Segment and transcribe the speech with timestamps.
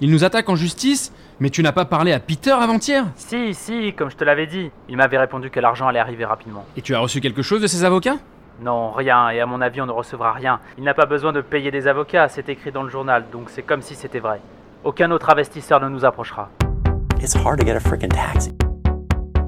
[0.00, 3.92] Il nous attaque en justice Mais tu n'as pas parlé à Peter avant-hier Si, si,
[3.94, 4.70] comme je te l'avais dit.
[4.88, 6.64] Il m'avait répondu que l'argent allait arriver rapidement.
[6.76, 8.16] Et tu as reçu quelque chose de ses avocats?
[8.60, 10.60] Non, rien, et à mon avis, on ne recevra rien.
[10.78, 13.62] Il n'a pas besoin de payer des avocats, c'est écrit dans le journal, donc c'est
[13.62, 14.40] comme si c'était vrai.
[14.84, 16.50] Aucun autre investisseur ne nous approchera.
[17.20, 18.52] It's hard to get a freaking taxi.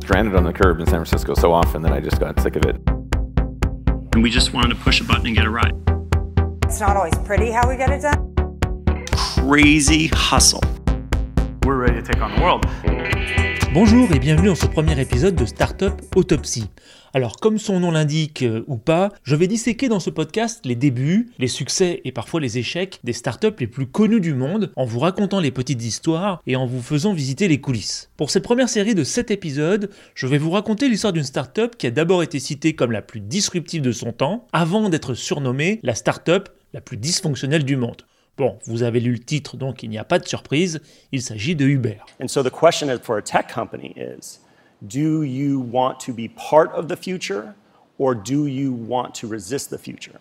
[0.00, 2.64] stranded on the curb in San Francisco so often that I just got sick of
[2.64, 2.76] it.
[4.16, 5.74] and we just wanted to push a button and get a ride.
[6.64, 8.35] It's not always pretty how we get it done.
[9.48, 10.58] Crazy hustle.
[11.64, 12.64] We're ready to take on the world.
[13.72, 16.64] Bonjour et bienvenue dans ce premier épisode de Startup Autopsy.
[17.14, 20.74] Alors comme son nom l'indique euh, ou pas, je vais disséquer dans ce podcast les
[20.74, 24.84] débuts, les succès et parfois les échecs des startups les plus connues du monde en
[24.84, 28.10] vous racontant les petites histoires et en vous faisant visiter les coulisses.
[28.16, 31.86] Pour cette première série de 7 épisodes, je vais vous raconter l'histoire d'une startup qui
[31.86, 35.94] a d'abord été citée comme la plus disruptive de son temps avant d'être surnommée la
[35.94, 38.02] startup la plus dysfonctionnelle du monde.
[38.36, 41.56] Bon, vous avez lu le titre donc il n'y a pas de surprise, il s'agit
[41.56, 41.96] de Uber.
[42.20, 44.40] And so the question for a tech company is
[44.86, 47.54] do you want to be part of the future
[47.98, 50.20] or do you want to resist the future?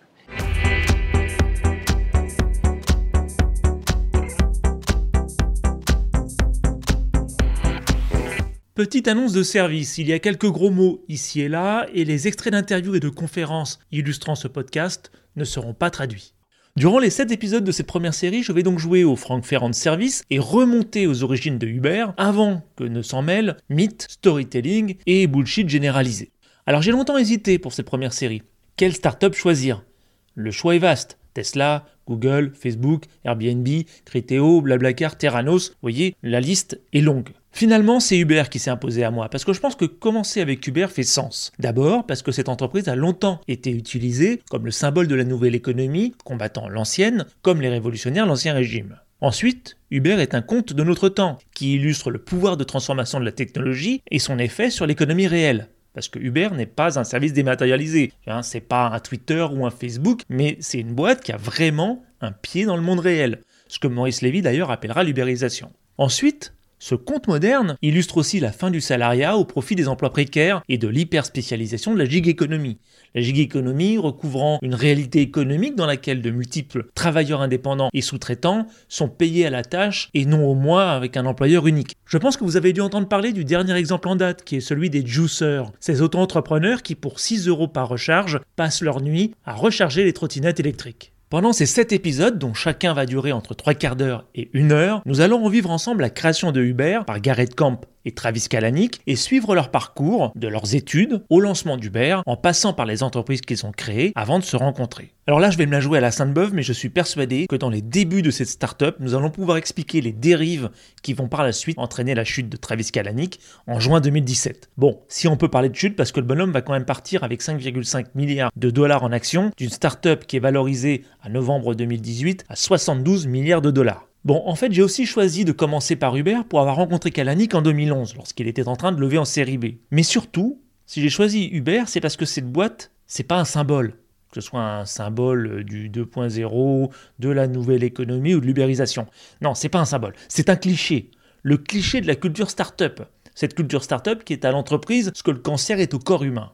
[8.75, 12.29] Petite annonce de service, il y a quelques gros mots ici et là, et les
[12.29, 16.34] extraits d'interviews et de conférences illustrant ce podcast ne seront pas traduits.
[16.77, 19.71] Durant les 7 épisodes de cette première série, je vais donc jouer au Frank Ferrand
[19.71, 25.25] service et remonter aux origines de Uber avant que ne s'en mêlent mythe, storytelling et
[25.27, 26.33] bullshit généralisé.
[26.65, 28.43] Alors j'ai longtemps hésité pour cette première série.
[28.75, 29.85] Quelle startup choisir?
[30.33, 31.17] Le choix est vaste.
[31.33, 33.67] Tesla, Google, Facebook, Airbnb,
[34.03, 37.29] Criteo, Blablacar, Terranos, vous voyez, la liste est longue.
[37.55, 40.67] Finalement, c'est Uber qui s'est imposé à moi, parce que je pense que commencer avec
[40.67, 41.53] Uber fait sens.
[41.57, 45.55] D'abord, parce que cette entreprise a longtemps été utilisée comme le symbole de la nouvelle
[45.55, 48.97] économie, combattant l'ancienne, comme les révolutionnaires l'ancien régime.
[49.21, 53.25] Ensuite, Uber est un conte de notre temps, qui illustre le pouvoir de transformation de
[53.25, 55.69] la technologie et son effet sur l'économie réelle.
[55.93, 58.11] Parce que Uber n'est pas un service dématérialisé.
[58.27, 62.03] Hein, c'est pas un Twitter ou un Facebook, mais c'est une boîte qui a vraiment
[62.19, 63.39] un pied dans le monde réel.
[63.69, 65.71] Ce que Maurice Lévy d'ailleurs appellera l'ubérisation.
[65.97, 66.51] Ensuite,
[66.85, 70.77] ce conte moderne illustre aussi la fin du salariat au profit des emplois précaires et
[70.77, 72.77] de l'hyperspécialisation de la gig économie.
[73.15, 78.67] La gig économie recouvrant une réalité économique dans laquelle de multiples travailleurs indépendants et sous-traitants
[78.87, 81.95] sont payés à la tâche et non au mois avec un employeur unique.
[82.05, 84.59] Je pense que vous avez dû entendre parler du dernier exemple en date qui est
[84.59, 89.55] celui des juiceurs, ces auto-entrepreneurs qui pour 6 euros par recharge passent leur nuit à
[89.55, 91.14] recharger les trottinettes électriques.
[91.29, 95.01] Pendant ces 7 épisodes, dont chacun va durer entre 3 quarts d'heure et 1 heure,
[95.05, 99.15] nous allons revivre ensemble la création de Uber par Garrett Camp et Travis Kalanick et
[99.15, 103.65] suivre leur parcours, de leurs études au lancement d'Uber, en passant par les entreprises qu'ils
[103.65, 105.11] ont créées avant de se rencontrer.
[105.27, 107.55] Alors là, je vais me la jouer à la Sainte-Beuve, mais je suis persuadé que
[107.55, 110.69] dans les débuts de cette startup, nous allons pouvoir expliquer les dérives
[111.01, 114.69] qui vont par la suite entraîner la chute de Travis Kalanick en juin 2017.
[114.77, 117.23] Bon, si on peut parler de chute, parce que le bonhomme va quand même partir
[117.23, 122.45] avec 5,5 milliards de dollars en actions d'une startup qui est valorisée à novembre 2018
[122.47, 124.05] à 72 milliards de dollars.
[124.25, 127.61] Bon, en fait, j'ai aussi choisi de commencer par Uber pour avoir rencontré Kalanick en
[127.61, 129.65] 2011, lorsqu'il était en train de lever en série B.
[129.91, 133.93] Mais surtout, si j'ai choisi Uber, c'est parce que cette boîte, c'est pas un symbole.
[134.31, 139.05] Que ce soit un symbole du 2.0, de la nouvelle économie ou de l'ubérisation.
[139.41, 140.15] Non, c'est pas un symbole.
[140.27, 141.11] C'est un cliché.
[141.43, 143.03] Le cliché de la culture start-up.
[143.35, 146.51] Cette culture start-up qui est à l'entreprise ce que le cancer est au corps humain.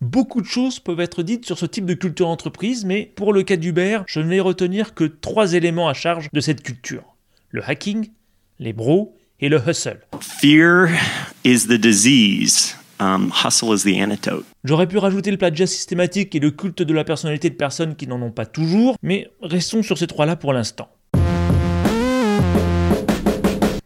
[0.00, 3.42] Beaucoup de choses peuvent être dites sur ce type de culture entreprise, mais pour le
[3.42, 7.02] cas d'Uber, je ne vais retenir que trois éléments à charge de cette culture.
[7.50, 8.10] Le hacking,
[8.60, 9.98] les bros et le hustle.
[10.20, 10.90] Fear
[11.44, 12.76] is the disease.
[13.00, 14.44] Um, hustle is the antidote.
[14.62, 18.06] J'aurais pu rajouter le plagiat systématique et le culte de la personnalité de personnes qui
[18.06, 20.90] n'en ont pas toujours, mais restons sur ces trois-là pour l'instant.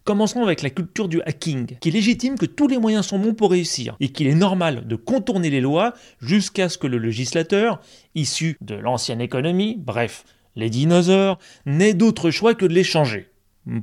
[0.05, 3.53] Commençons avec la culture du hacking, qui légitime que tous les moyens sont bons pour
[3.53, 7.81] réussir et qu'il est normal de contourner les lois jusqu'à ce que le législateur,
[8.17, 10.25] issu de l'ancienne économie, bref,
[10.57, 13.29] les dinosaures, n'ait d'autre choix que de les changer.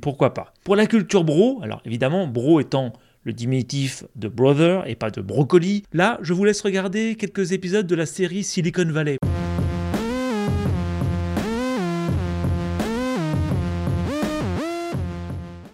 [0.02, 0.52] Pourquoi pas?
[0.62, 2.92] Pour la culture bro, alors évidemment, bro étant
[3.22, 7.86] le diminutif de brother et pas de brocoli, là, je vous laisse regarder quelques épisodes
[7.86, 9.16] de la série Silicon Valley.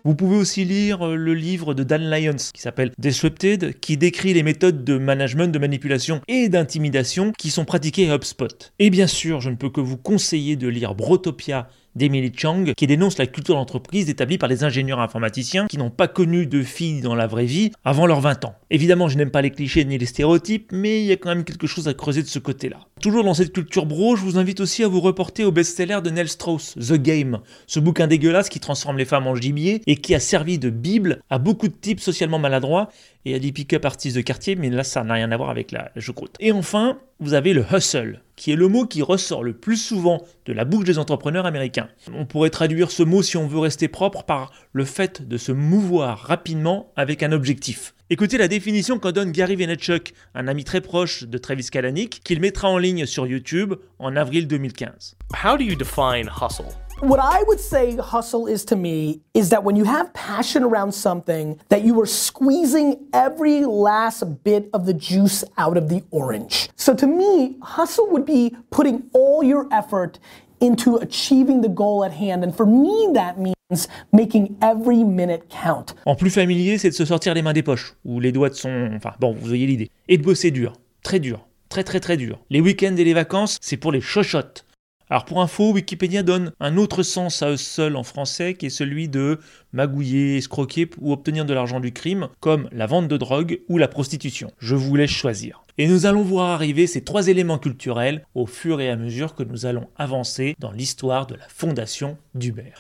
[0.07, 4.35] Vous pouvez aussi lire euh, le livre de Dan Lyons qui s'appelle Disrupted, qui décrit
[4.35, 8.73] les méthodes de management, de manipulation et d'intimidation qui sont pratiquées à HubSpot.
[8.79, 11.67] Et bien sûr, je ne peux que vous conseiller de lire Brotopia
[11.97, 16.07] d'Emily Chang qui dénonce la culture d'entreprise établie par les ingénieurs informaticiens qui n'ont pas
[16.07, 18.55] connu de filles dans la vraie vie avant leurs 20 ans.
[18.71, 21.45] Évidemment, je n'aime pas les clichés ni les stéréotypes, mais il y a quand même
[21.45, 22.81] quelque chose à creuser de ce côté-là.
[23.01, 26.11] Toujours dans cette culture bro, je vous invite aussi à vous reporter au best-seller de
[26.11, 30.17] Nell Strauss, The Game, ce bouquin dégueulasse qui transforme les femmes en gibier et qui
[30.17, 32.89] a servi de bible à beaucoup de types socialement maladroits
[33.25, 35.71] et à des pick-up artistes de quartier, mais là ça n'a rien à voir avec
[35.71, 36.35] la, la choucroute.
[36.41, 40.23] Et enfin, vous avez le hustle, qui est le mot qui ressort le plus souvent
[40.45, 41.89] de la bouche des entrepreneurs américains.
[42.13, 45.53] On pourrait traduire ce mot, si on veut rester propre, par le fait de se
[45.53, 47.95] mouvoir rapidement avec un objectif.
[48.09, 52.41] Écoutez la définition qu'en donne Gary Vaynerchuk, un ami très proche de Travis Kalanick, qu'il
[52.41, 55.17] mettra en ligne sur YouTube en avril 2015.
[55.45, 56.67] How do you define hustle?
[57.03, 60.93] What I would say hustle is to me is that when you have passion around
[60.93, 66.71] something, that you are squeezing every last bit of the juice out of the orange.
[66.77, 70.21] So to me, hustle would be putting all your effort
[70.61, 72.45] into achieving the goal at hand.
[72.45, 75.95] And for me, that means making every minute count.
[76.05, 78.55] En plus familier, c'est de se sortir les mains des poches, ou les doigts de
[78.55, 78.91] son...
[78.95, 79.91] Enfin bon, vous voyez l'idée.
[80.09, 82.39] Et de bosser dur, très dur, très très très dur.
[82.51, 84.66] Les week-ends et les vacances, c'est pour les chochottes.
[85.09, 88.71] Alors pour info, Wikipédia donne un autre sens à eux seuls en français qui est
[88.71, 89.39] celui de
[89.73, 93.87] magouiller, escroquer ou obtenir de l'argent du crime, comme la vente de drogue ou la
[93.87, 94.51] prostitution.
[94.59, 95.65] Je vous laisse choisir.
[95.79, 99.45] Et nous allons voir arriver ces trois éléments culturels au fur et à mesure que
[99.45, 102.73] nous allons avancer dans l'histoire de la fondation d'Uber.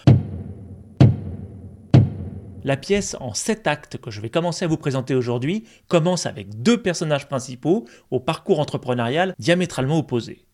[2.64, 6.61] La pièce en sept actes que je vais commencer à vous présenter aujourd'hui commence avec
[6.61, 10.45] deux personnages principaux au parcours entrepreneurial diamétralement opposés.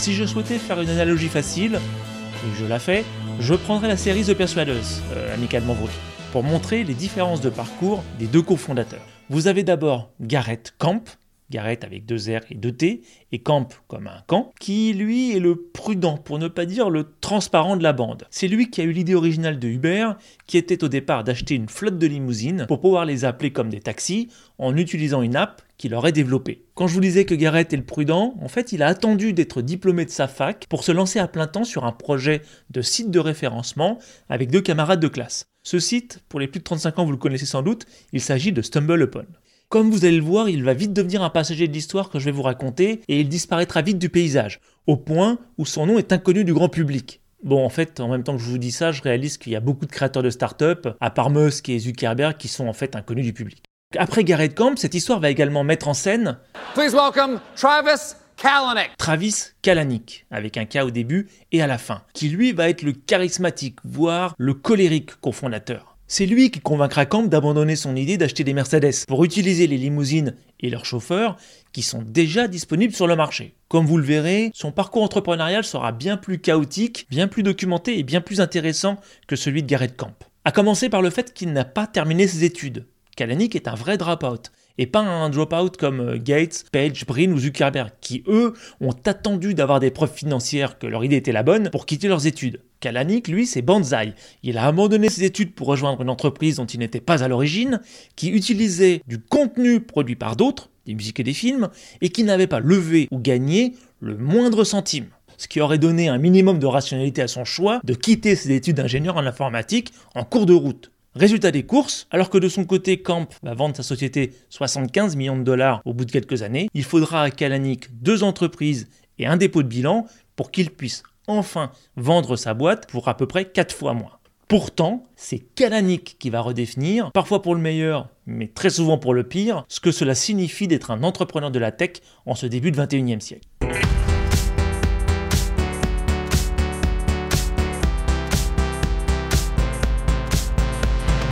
[0.00, 3.04] Si je souhaitais faire une analogie facile, et je la fais,
[3.38, 5.92] je prendrais la série The Persuaders, euh, amicalement vôtre,
[6.32, 9.04] pour montrer les différences de parcours des deux cofondateurs.
[9.28, 11.18] Vous avez d'abord Garrett Camp,
[11.50, 13.02] Garrett avec deux R et deux T,
[13.32, 17.12] et Camp comme un camp, qui lui est le prudent, pour ne pas dire le
[17.20, 18.24] transparent de la bande.
[18.30, 20.10] C'est lui qui a eu l'idée originale de Uber,
[20.46, 23.80] qui était au départ d'acheter une flotte de limousines pour pouvoir les appeler comme des
[23.80, 26.66] taxis en utilisant une app qu'il aurait développée.
[26.74, 29.62] Quand je vous disais que Garrett est le prudent, en fait il a attendu d'être
[29.62, 33.10] diplômé de sa fac pour se lancer à plein temps sur un projet de site
[33.10, 33.98] de référencement
[34.28, 35.46] avec deux camarades de classe.
[35.62, 38.52] Ce site, pour les plus de 35 ans vous le connaissez sans doute, il s'agit
[38.52, 39.24] de StumbleUpon.
[39.70, 42.24] Comme vous allez le voir, il va vite devenir un passager de l'histoire que je
[42.24, 46.12] vais vous raconter et il disparaîtra vite du paysage, au point où son nom est
[46.12, 47.20] inconnu du grand public.
[47.44, 49.56] Bon, en fait, en même temps que je vous dis ça, je réalise qu'il y
[49.56, 52.96] a beaucoup de créateurs de start-up, à part Musk et Zuckerberg, qui sont en fait
[52.96, 53.62] inconnus du public.
[53.96, 56.38] Après Garrett Camp, cette histoire va également mettre en scène
[56.74, 58.96] Please welcome Travis Kalanick.
[58.98, 62.82] Travis Kalanick, avec un K au début et à la fin, qui lui va être
[62.82, 65.89] le charismatique, voire le colérique cofondateur.
[66.12, 70.34] C'est lui qui convaincra Camp d'abandonner son idée d'acheter des Mercedes pour utiliser les limousines
[70.58, 71.36] et leurs chauffeurs
[71.72, 73.54] qui sont déjà disponibles sur le marché.
[73.68, 78.02] Comme vous le verrez, son parcours entrepreneurial sera bien plus chaotique, bien plus documenté et
[78.02, 78.96] bien plus intéressant
[79.28, 80.16] que celui de Garrett Camp.
[80.44, 82.86] A commencer par le fait qu'il n'a pas terminé ses études.
[83.14, 87.38] Kalanick est un vrai drop-out et pas un drop-out comme euh, Gates, Page, Brin ou
[87.38, 91.70] Zuckerberg, qui eux ont attendu d'avoir des preuves financières que leur idée était la bonne
[91.70, 92.62] pour quitter leurs études.
[92.80, 94.14] Kalanick, lui, c'est Banzai.
[94.42, 97.80] Il a abandonné ses études pour rejoindre une entreprise dont il n'était pas à l'origine,
[98.16, 101.68] qui utilisait du contenu produit par d'autres, des musiques et des films,
[102.00, 105.06] et qui n'avait pas levé ou gagné le moindre centime.
[105.36, 108.76] Ce qui aurait donné un minimum de rationalité à son choix de quitter ses études
[108.76, 110.90] d'ingénieur en informatique en cours de route.
[111.14, 115.36] Résultat des courses, alors que de son côté Camp va vendre sa société 75 millions
[115.36, 118.88] de dollars au bout de quelques années, il faudra à Kalanick deux entreprises
[119.18, 120.06] et un dépôt de bilan
[120.36, 121.02] pour qu'il puisse
[121.38, 124.18] enfin vendre sa boîte pour à peu près 4 fois moins.
[124.48, 129.22] Pourtant, c'est Kalanick qui va redéfinir, parfois pour le meilleur, mais très souvent pour le
[129.22, 132.76] pire, ce que cela signifie d'être un entrepreneur de la tech en ce début de
[132.82, 133.46] 21e siècle.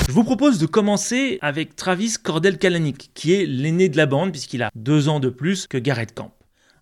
[0.07, 4.31] Je vous propose de commencer avec Travis Cordell Kalanick, qui est l'aîné de la bande
[4.31, 6.33] puisqu'il a deux ans de plus que Garrett Camp.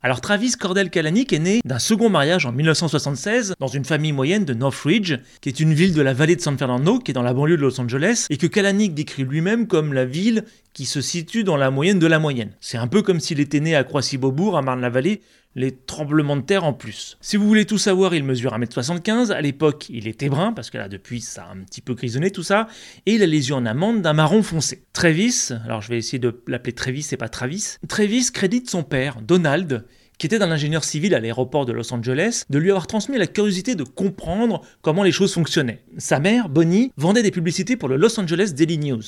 [0.06, 4.44] Alors Travis Cordell Kalanick est né d'un second mariage en 1976 dans une famille moyenne
[4.44, 7.24] de Northridge, qui est une ville de la vallée de San Fernando, qui est dans
[7.24, 10.44] la banlieue de Los Angeles, et que Kalanick décrit lui-même comme la ville
[10.74, 12.52] qui se situe dans la moyenne de la moyenne.
[12.60, 15.22] C'est un peu comme s'il était né à Croissy-Beaubourg, à Marne-la-Vallée,
[15.56, 17.16] les tremblements de terre en plus.
[17.20, 20.78] Si vous voulez tout savoir, il mesure 1m75, à l'époque il était brun, parce que
[20.78, 22.68] là depuis ça a un petit peu grisonné tout ça,
[23.06, 24.84] et il a les yeux en amande d'un marron foncé.
[24.92, 29.22] Travis, alors je vais essayer de l'appeler Travis et pas Travis, Travis crédite son père,
[29.22, 29.86] Donald,
[30.18, 33.26] qui était un ingénieur civil à l'aéroport de Los Angeles, de lui avoir transmis la
[33.26, 35.82] curiosité de comprendre comment les choses fonctionnaient.
[35.98, 39.02] Sa mère, Bonnie, vendait des publicités pour le Los Angeles Daily News.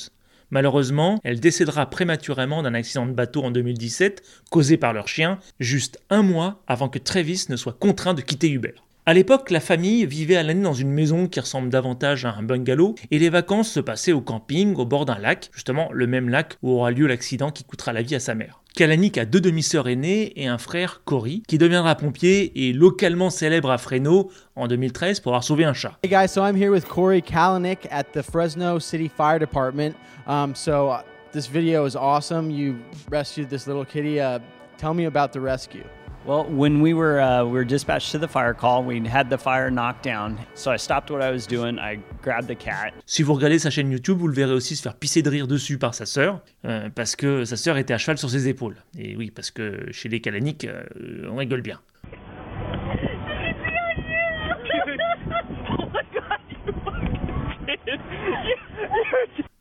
[0.51, 5.99] Malheureusement, elle décédera prématurément d'un accident de bateau en 2017, causé par leur chien, juste
[6.09, 8.73] un mois avant que Travis ne soit contraint de quitter Uber.
[9.09, 12.43] À l'époque, la famille vivait à l'année dans une maison qui ressemble davantage à un
[12.43, 16.29] bungalow et les vacances se passaient au camping au bord d'un lac, justement le même
[16.29, 18.61] lac où aura lieu l'accident qui coûtera la vie à sa mère.
[18.75, 23.71] Kalanick a deux demi-sœurs aînées et un frère, Cory, qui deviendra pompier et localement célèbre
[23.71, 25.97] à Fresno en 2013 pour avoir sauvé un chat.
[26.03, 29.95] Hey guys, so I'm here with Corey Kalanick at the Fresno City Fire Department.
[30.27, 31.01] Um, so uh,
[31.31, 32.51] this video is awesome.
[32.51, 32.75] You
[33.09, 34.21] rescued this little kitty.
[34.21, 34.37] Uh,
[34.77, 35.83] tell me about the rescue.
[36.25, 39.37] Well, when we were uh, we were dispatched to the fire call, we had the
[39.37, 40.37] fire knocked down.
[40.53, 41.79] So I stopped what I was doing.
[41.79, 42.93] I grabbed the cat.
[43.05, 45.47] Si vous regardez sa chaîne YouTube, vous le verrez aussi se faire pisser de rire
[45.47, 48.75] dessus par sa sœur, euh, parce que sa sœur était à cheval sur ses épaules.
[48.97, 50.83] Et oui, parce que chez les Kalanick, euh,
[51.31, 51.79] on rigole bien.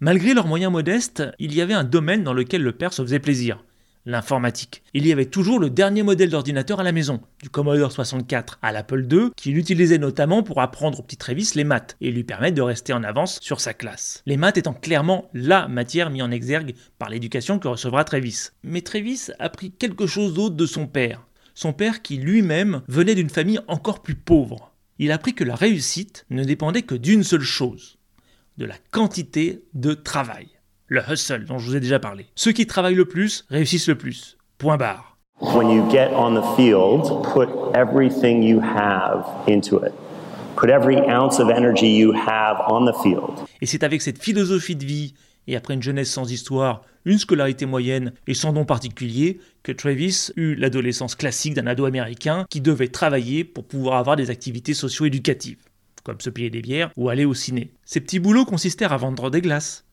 [0.00, 3.21] Malgré leurs moyens modestes, il y avait un domaine dans lequel le père se faisait
[3.21, 3.62] plaisir
[4.09, 4.83] l'informatique.
[4.95, 8.73] Il y avait toujours le dernier modèle d'ordinateur à la maison, du Commodore 64 à
[8.73, 12.57] l'Apple II, qu'il utilisait notamment pour apprendre au petit Travis les maths et lui permettre
[12.57, 14.23] de rester en avance sur sa classe.
[14.25, 18.49] Les maths étant clairement la matière mise en exergue par l'éducation que recevra Travis.
[18.62, 21.27] Mais Travis a pris quelque chose d'autre de son père.
[21.55, 24.73] Son père qui lui-même venait d'une famille encore plus pauvre.
[24.99, 27.99] Il a appris que la réussite ne dépendait que d'une seule chose,
[28.57, 30.58] de la quantité de travail
[30.88, 32.26] le hustle dont je vous ai déjà parlé.
[32.35, 34.37] Ceux qui travaillent le plus réussissent le plus.
[34.59, 35.16] Point barre.
[35.40, 39.92] When you get on the field, put everything you have into it.
[40.57, 43.47] Put every ounce of energy you have on the field.
[43.61, 45.14] Et c'est avec cette philosophie de vie
[45.49, 50.30] et après une jeunesse sans histoire, une scolarité moyenne et sans don particulier, que Travis
[50.37, 55.64] eut l'adolescence classique d'un ado américain qui devait travailler pour pouvoir avoir des activités socio-éducatives,
[56.04, 57.73] comme se payer des bières ou aller au ciné.
[57.87, 59.87] Ces petits boulots consistèrent à vendre des glaces,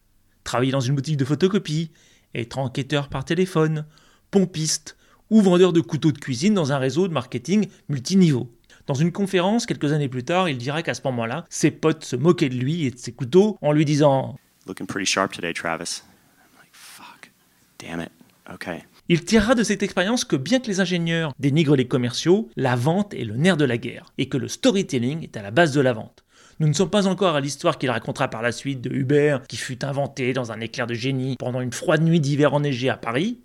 [0.45, 1.91] travailler dans une boutique de photocopie,
[2.33, 3.85] être enquêteur par téléphone,
[4.31, 4.95] pompiste
[5.29, 8.49] ou vendeur de couteaux de cuisine dans un réseau de marketing multiniveau.
[8.87, 12.15] Dans une conférence, quelques années plus tard, il dira qu'à ce moment-là, ses potes se
[12.15, 14.37] moquaient de lui et de ses couteaux en lui disant
[14.67, 16.03] Looking pretty sharp today, Travis.
[16.39, 17.31] I'm like, fuck.
[17.79, 18.11] Damn it.
[18.53, 18.83] Okay.
[19.09, 23.13] Il tirera de cette expérience que bien que les ingénieurs dénigrent les commerciaux, la vente
[23.13, 25.81] est le nerf de la guerre et que le storytelling est à la base de
[25.81, 26.25] la vente.
[26.59, 29.57] Nous ne sommes pas encore à l'histoire qu'il racontera par la suite de Uber, qui
[29.57, 33.39] fut inventé dans un éclair de génie pendant une froide nuit d'hiver enneigée à Paris,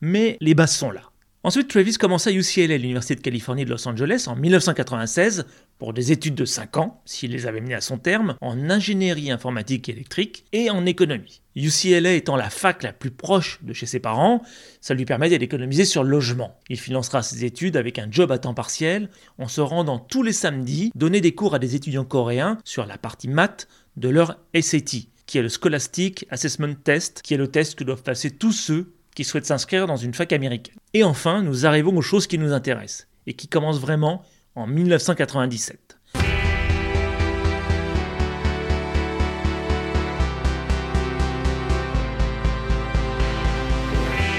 [0.00, 1.09] mais les bases sont là.
[1.42, 5.46] Ensuite, Travis commença à UCLA, l'Université de Californie de Los Angeles, en 1996,
[5.78, 9.30] pour des études de 5 ans, s'il les avait menées à son terme, en ingénierie
[9.30, 11.40] informatique et électrique et en économie.
[11.56, 14.42] UCLA étant la fac la plus proche de chez ses parents,
[14.82, 16.58] ça lui permettait d'économiser sur le logement.
[16.68, 20.34] Il financera ses études avec un job à temps partiel, en se rendant tous les
[20.34, 23.66] samedis donner des cours à des étudiants coréens sur la partie maths
[23.96, 28.02] de leur SAT, qui est le Scholastic Assessment Test, qui est le test que doivent
[28.02, 30.76] passer tous ceux qui souhaitent s'inscrire dans une fac américaine.
[30.94, 34.22] Et enfin, nous arrivons aux choses qui nous intéressent, et qui commencent vraiment
[34.54, 35.98] en 1997.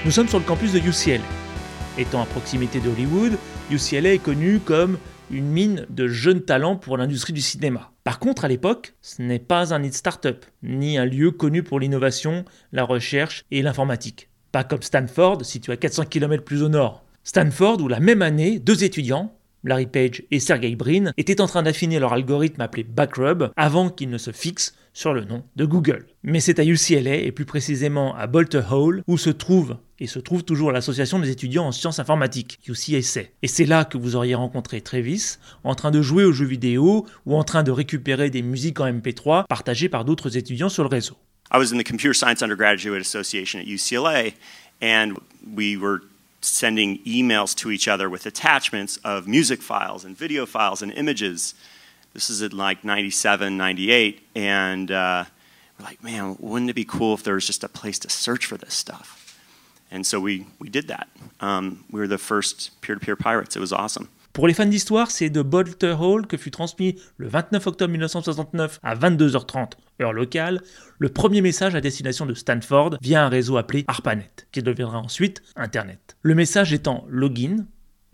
[0.03, 1.23] Nous sommes sur le campus de UCLA.
[1.97, 3.37] Étant à proximité de Hollywood,
[3.69, 4.97] UCLA est connu comme
[5.29, 7.91] une mine de jeunes talents pour l'industrie du cinéma.
[8.03, 11.79] Par contre, à l'époque, ce n'est pas un nid start-up, ni un lieu connu pour
[11.79, 14.30] l'innovation, la recherche et l'informatique.
[14.51, 17.03] Pas comme Stanford, situé à 400 km plus au nord.
[17.23, 21.63] Stanford, où la même année, deux étudiants, Larry Page et Sergey Brin, étaient en train
[21.63, 26.05] d'affiner leur algorithme appelé Backrub avant qu'ils ne se fixent sur le nom de Google.
[26.23, 30.19] Mais c'est à UCLA, et plus précisément à Bolter Hall, où se trouve et se
[30.19, 33.21] trouve toujours l'association des étudiants en sciences informatiques, UCSA.
[33.43, 37.05] Et c'est là que vous auriez rencontré Travis, en train de jouer aux jeux vidéo
[37.27, 40.89] ou en train de récupérer des musiques en MP3 partagées par d'autres étudiants sur le
[40.89, 41.15] réseau.
[41.51, 44.35] I was in the Computer Science Undergraduate Association at UCLA,
[44.79, 45.19] and
[45.53, 46.01] we were
[46.39, 51.53] sending emails to each other with attachments of music files and video files and images.
[52.13, 55.25] This is in like 97, 98, and uh,
[55.77, 58.45] we're like, man, wouldn't it be cool if there was just a place to search
[58.45, 59.37] for this stuff?
[59.91, 61.09] And so we, we did that.
[61.41, 63.57] Um, we were the first peer to peer pirates.
[63.57, 64.07] It was awesome.
[64.33, 68.79] Pour les fans d'histoire, c'est de Bolter Hall que fut transmis le 29 octobre 1969
[68.81, 69.71] à 22h30,
[70.01, 70.61] heure locale,
[70.99, 75.41] le premier message à destination de Stanford via un réseau appelé ARPANET, qui deviendra ensuite
[75.57, 76.15] Internet.
[76.21, 77.65] Le message étant login,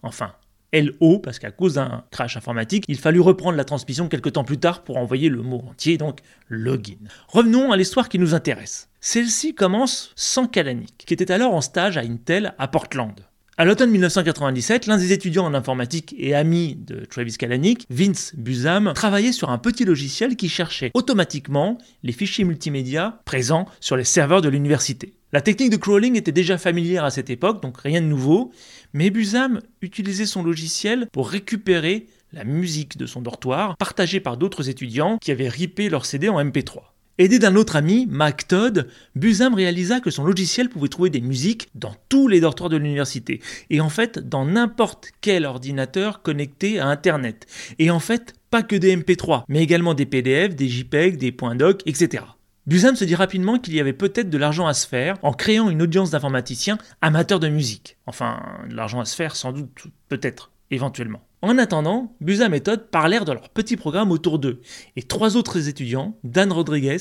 [0.02, 0.34] enfin
[0.74, 4.58] LO, parce qu'à cause d'un crash informatique, il fallut reprendre la transmission quelques temps plus
[4.58, 6.98] tard pour envoyer le mot entier, donc login.
[7.28, 8.90] Revenons à l'histoire qui nous intéresse.
[9.02, 13.27] Celle-ci commence sans Kalanick, qui était alors en stage à Intel à Portland.
[13.60, 18.92] À l'automne 1997, l'un des étudiants en informatique et ami de Travis Kalanick, Vince Busam,
[18.94, 24.44] travaillait sur un petit logiciel qui cherchait automatiquement les fichiers multimédia présents sur les serveurs
[24.44, 25.16] de l'université.
[25.34, 28.52] La technique de crawling était déjà familière à cette époque, donc rien de nouveau,
[28.94, 34.70] mais Busam utilisait son logiciel pour récupérer la musique de son dortoir, partagée par d'autres
[34.70, 36.82] étudiants qui avaient ripé leur CD en MP3.
[37.20, 41.68] Aidé d'un autre ami, Mac Todd, Busam réalisa que son logiciel pouvait trouver des musiques
[41.74, 46.86] dans tous les dortoirs de l'université, et en fait dans n'importe quel ordinateur connecté à
[46.86, 47.48] Internet.
[47.80, 51.82] Et en fait, pas que des MP3, mais également des PDF, des JPEG, des .doc,
[51.88, 52.24] etc.
[52.68, 55.72] Busam se dit rapidement qu'il y avait peut-être de l'argent à se faire en créant
[55.72, 57.98] une audience d'informaticiens amateurs de musique.
[58.06, 61.27] Enfin, de l'argent à se faire sans doute, peut-être, éventuellement.
[61.44, 64.62] En attendant, Busam et Todd parlèrent de leur petit programme autour d'eux,
[64.96, 66.98] et trois autres étudiants, Dan Rodriguez,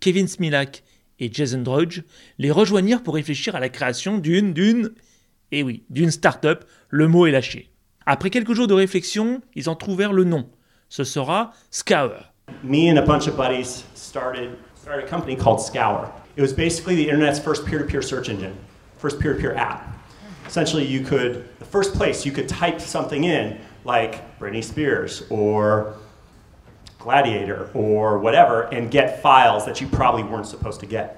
[0.00, 0.82] Kevin Smilak
[1.18, 2.02] et Jason Drudge,
[2.38, 4.90] les rejoignirent pour réfléchir à la création d'une, d'une,
[5.50, 7.70] et oui, d'une start-up, le mot est lâché.
[8.04, 10.48] Après quelques jours de réflexion, ils en trouvèrent le nom.
[10.90, 12.32] Ce sera Scour.
[12.62, 16.10] Me and a bunch of buddies started, started a company called Scour.
[16.36, 18.54] It was basically the internet's first peer-to-peer search engine,
[18.98, 19.86] first peer-to-peer app.
[20.46, 25.94] Essentially, you could, the first place you could type something in like Britney Spears or
[26.98, 31.16] Gladiator or whatever and get files that you probably weren't supposed to get.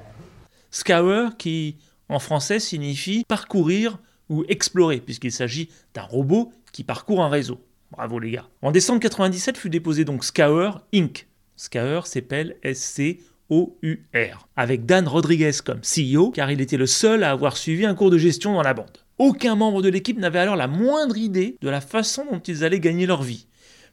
[0.70, 1.76] Scour qui
[2.08, 7.60] en français signifie parcourir ou explorer puisqu'il s'agit d'un robot qui parcourt un réseau.
[7.90, 8.46] Bravo les gars.
[8.62, 11.26] En décembre 97 fut déposé donc Scour Inc.
[11.56, 17.56] Scour s'appelle S-C-O-U-R, avec Dan Rodriguez comme CEO, car il était le seul à avoir
[17.56, 18.98] suivi un cours de gestion dans la bande.
[19.22, 22.80] Aucun membre de l'équipe n'avait alors la moindre idée de la façon dont ils allaient
[22.80, 23.46] gagner leur vie.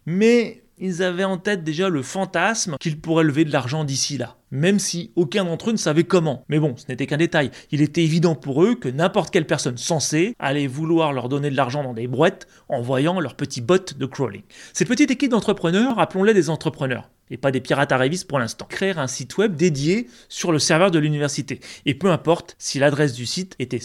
[0.07, 4.37] Mais ils avaient en tête déjà le fantasme qu'ils pourraient lever de l'argent d'ici là,
[4.49, 6.45] même si aucun d'entre eux ne savait comment.
[6.49, 7.51] Mais bon, ce n'était qu'un détail.
[7.69, 11.55] Il était évident pour eux que n'importe quelle personne sensée allait vouloir leur donner de
[11.55, 14.41] l'argent dans des boîtes en voyant leur petit bot de crawling.
[14.73, 18.65] Cette petite équipe d'entrepreneurs, appelons-les des entrepreneurs, et pas des pirates à révis pour l'instant,
[18.67, 21.59] créèrent un site web dédié sur le serveur de l'université.
[21.85, 23.79] Et peu importe si l'adresse du site était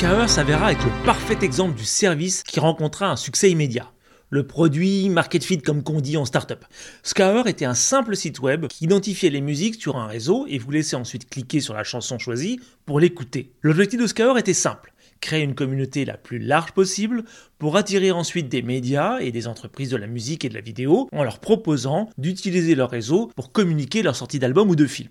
[0.01, 3.91] Scour s'avéra être le parfait exemple du service qui rencontra un succès immédiat.
[4.31, 6.65] Le produit market fit comme qu'on dit en startup.
[7.03, 10.71] Scour était un simple site web qui identifiait les musiques sur un réseau et vous
[10.71, 13.53] laissait ensuite cliquer sur la chanson choisie pour l'écouter.
[13.61, 17.23] L'objectif de Scour était simple créer une communauté la plus large possible
[17.59, 21.09] pour attirer ensuite des médias et des entreprises de la musique et de la vidéo
[21.11, 25.09] en leur proposant d'utiliser leur réseau pour communiquer leur sortie d'album ou de film.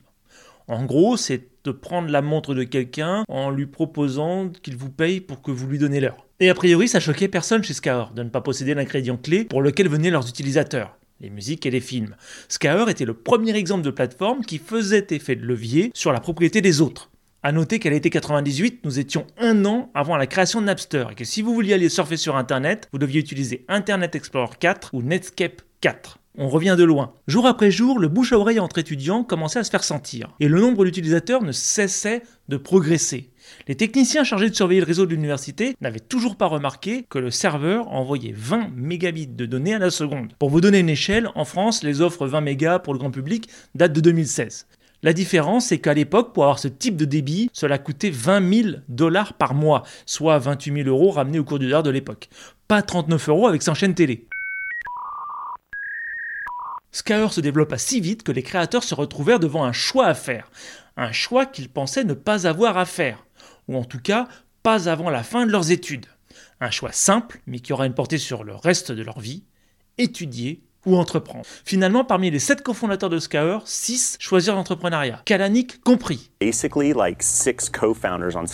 [0.71, 5.21] En gros, c'est de prendre la montre de quelqu'un en lui proposant qu'il vous paye
[5.21, 6.29] pour que vous lui donnez l'heure.
[6.39, 9.63] Et a priori, ça choquait personne chez Scour de ne pas posséder l'ingrédient clé pour
[9.63, 12.15] lequel venaient leurs utilisateurs les musiques et les films.
[12.49, 16.61] Scour était le premier exemple de plateforme qui faisait effet de levier sur la propriété
[16.61, 17.11] des autres.
[17.43, 21.17] À noter qu'à l'été 98, nous étions un an avant la création de Napster et
[21.17, 25.03] que si vous vouliez aller surfer sur Internet, vous deviez utiliser Internet Explorer 4 ou
[25.03, 26.20] Netscape 4.
[26.39, 27.13] On revient de loin.
[27.27, 30.47] Jour après jour, le bouche à oreille entre étudiants commençait à se faire sentir, et
[30.47, 33.31] le nombre d'utilisateurs ne cessait de progresser.
[33.67, 37.33] Les techniciens chargés de surveiller le réseau de l'université n'avaient toujours pas remarqué que le
[37.33, 40.33] serveur envoyait 20 mégabits de données à la seconde.
[40.39, 43.49] Pour vous donner une échelle, en France, les offres 20 mégas pour le grand public
[43.75, 44.69] datent de 2016.
[45.03, 48.69] La différence, c'est qu'à l'époque, pour avoir ce type de débit, cela coûtait 20 000
[48.89, 52.29] dollars par mois, soit 28 000 euros ramenés au cours du dollar de l'époque.
[52.69, 54.29] Pas 39 euros avec 100 chaînes télé.
[56.93, 60.51] Skyr se développa si vite que les créateurs se retrouvèrent devant un choix à faire.
[60.97, 63.25] Un choix qu'ils pensaient ne pas avoir à faire.
[63.69, 64.29] Ou en tout cas,
[64.63, 66.07] pas avant la fin de leurs études.
[66.61, 69.45] Un choix simple, mais qui aura une portée sur le reste de leur vie.
[69.99, 71.45] Étudier ou entreprendre.
[71.65, 75.23] Finalement, parmi les sept cofondateurs de Scour, six choisirent l'entrepreneuriat.
[75.25, 76.31] Kalanick compris.
[76.41, 78.47] Basically, like six co-founders on.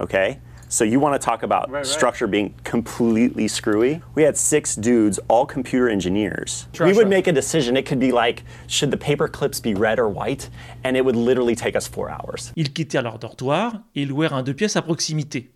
[0.00, 0.38] Okay?
[0.68, 1.86] So you want to talk about right, right.
[1.86, 4.02] structure being completely screwy?
[4.14, 6.66] We had six dudes, all computer engineers.
[6.72, 7.76] Sure, we would make a decision.
[7.76, 10.50] It could be like, should the paper clips be red or white?
[10.84, 12.52] And it would literally take us four hours.
[12.56, 15.50] Ils quittèrent leur dortoir et louèrent un deux pièces à proximité.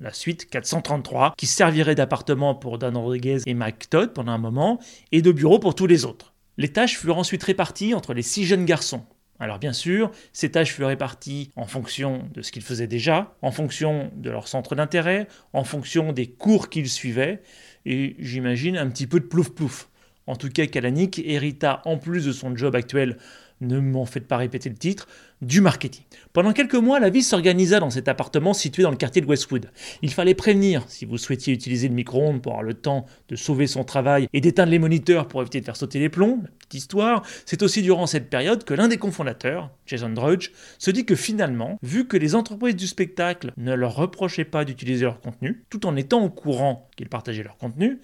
[0.00, 4.78] La suite 433, qui servirait d'appartement pour Dan Rodriguez et Mike Todd pendant un moment,
[5.10, 6.34] et de bureau pour tous les autres.
[6.58, 9.04] Les tâches furent ensuite réparties entre les six jeunes garçons.
[9.38, 13.50] Alors bien sûr, ces tâches furent réparties en fonction de ce qu'ils faisaient déjà, en
[13.50, 17.42] fonction de leur centre d'intérêt, en fonction des cours qu'ils suivaient,
[17.84, 19.88] et j'imagine un petit peu de plouf-plouf.
[20.26, 23.18] En tout cas, Kalanick hérita, en plus de son job actuel
[23.60, 25.06] ne m'en faites pas répéter le titre,
[25.42, 26.04] du marketing.
[26.32, 29.70] Pendant quelques mois, la vie s'organisa dans cet appartement situé dans le quartier de Westwood.
[30.00, 33.66] Il fallait prévenir si vous souhaitiez utiliser le micro-ondes pour avoir le temps de sauver
[33.66, 36.42] son travail et d'éteindre les moniteurs pour éviter de faire sauter les plombs.
[36.58, 41.04] Petite histoire, c'est aussi durant cette période que l'un des cofondateurs, Jason Drudge, se dit
[41.04, 45.64] que finalement, vu que les entreprises du spectacle ne leur reprochaient pas d'utiliser leur contenu,
[45.68, 48.00] tout en étant au courant qu'ils partageaient leur contenu,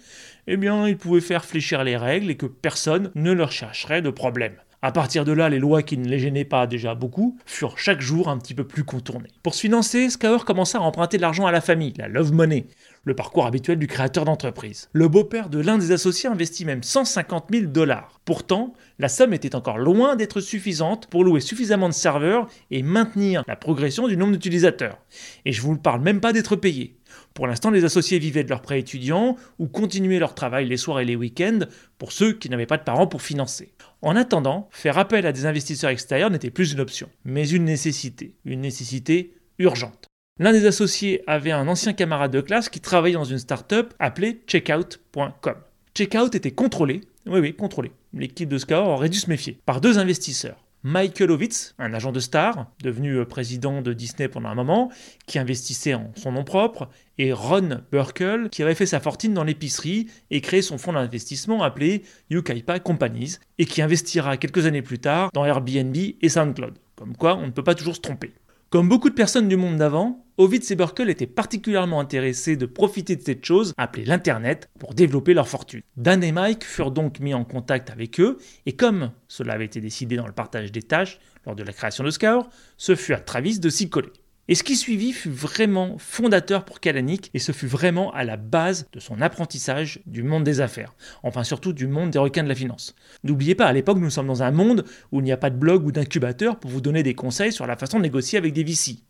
[0.47, 4.11] eh bien, ils pouvaient faire fléchir les règles et que personne ne leur chercherait de
[4.11, 4.55] problème.
[4.85, 8.01] À partir de là, les lois qui ne les gênaient pas déjà beaucoup furent chaque
[8.01, 9.31] jour un petit peu plus contournées.
[9.45, 12.67] Pour se financer, Scour commença à emprunter de l'argent à la famille, la love money,
[13.05, 14.89] le parcours habituel du créateur d'entreprise.
[14.93, 18.21] Le beau-père de l'un des associés investit même 150 000 dollars.
[18.25, 23.45] Pourtant, la somme était encore loin d'être suffisante pour louer suffisamment de serveurs et maintenir
[23.47, 24.99] la progression du nombre d'utilisateurs.
[25.45, 26.97] Et je vous parle même pas d'être payé.
[27.35, 30.99] Pour l'instant, les associés vivaient de leurs prêts étudiants ou continuaient leur travail les soirs
[30.99, 31.61] et les week-ends
[31.99, 33.73] pour ceux qui n'avaient pas de parents pour financer.
[34.03, 38.35] En attendant, faire appel à des investisseurs extérieurs n'était plus une option, mais une nécessité,
[38.45, 40.07] une nécessité urgente.
[40.41, 44.43] L'un des associés avait un ancien camarade de classe qui travaillait dans une start-up appelée
[44.49, 45.55] checkout.com.
[45.95, 49.99] Checkout était contrôlé, oui oui, contrôlé, l'équipe de Scour aurait dû se méfier, par deux
[49.99, 50.65] investisseurs.
[50.85, 54.91] Michael Ovitz, un agent de star, devenu euh, président de Disney pendant un moment,
[55.27, 59.45] qui investissait en son nom propre, et Ron Burkle, qui avait fait sa fortune dans
[59.45, 64.99] l'épicerie et créé son fonds d'investissement appelé Yucaipa Companies, et qui investira quelques années plus
[64.99, 66.75] tard dans Airbnb et SoundCloud.
[66.97, 68.33] Comme quoi, on ne peut pas toujours se tromper.
[68.71, 73.17] Comme beaucoup de personnes du monde d'avant, Ovid et Burkle étaient particulièrement intéressés de profiter
[73.17, 75.83] de cette chose appelée l'Internet pour développer leur fortune.
[75.99, 79.83] Dan et Mike furent donc mis en contact avec eux, et comme cela avait été
[79.83, 83.19] décidé dans le partage des tâches lors de la création de Scour, ce fut à
[83.19, 84.13] Travis de s'y coller.
[84.49, 88.39] Et ce qui suivit fut vraiment fondateur pour Kalanick et ce fut vraiment à la
[88.39, 92.49] base de son apprentissage du monde des affaires, enfin surtout du monde des requins de
[92.49, 92.95] la finance.
[93.23, 95.57] N'oubliez pas, à l'époque, nous sommes dans un monde où il n'y a pas de
[95.57, 98.65] blog ou d'incubateur pour vous donner des conseils sur la façon de négocier avec des
[98.65, 99.05] VC.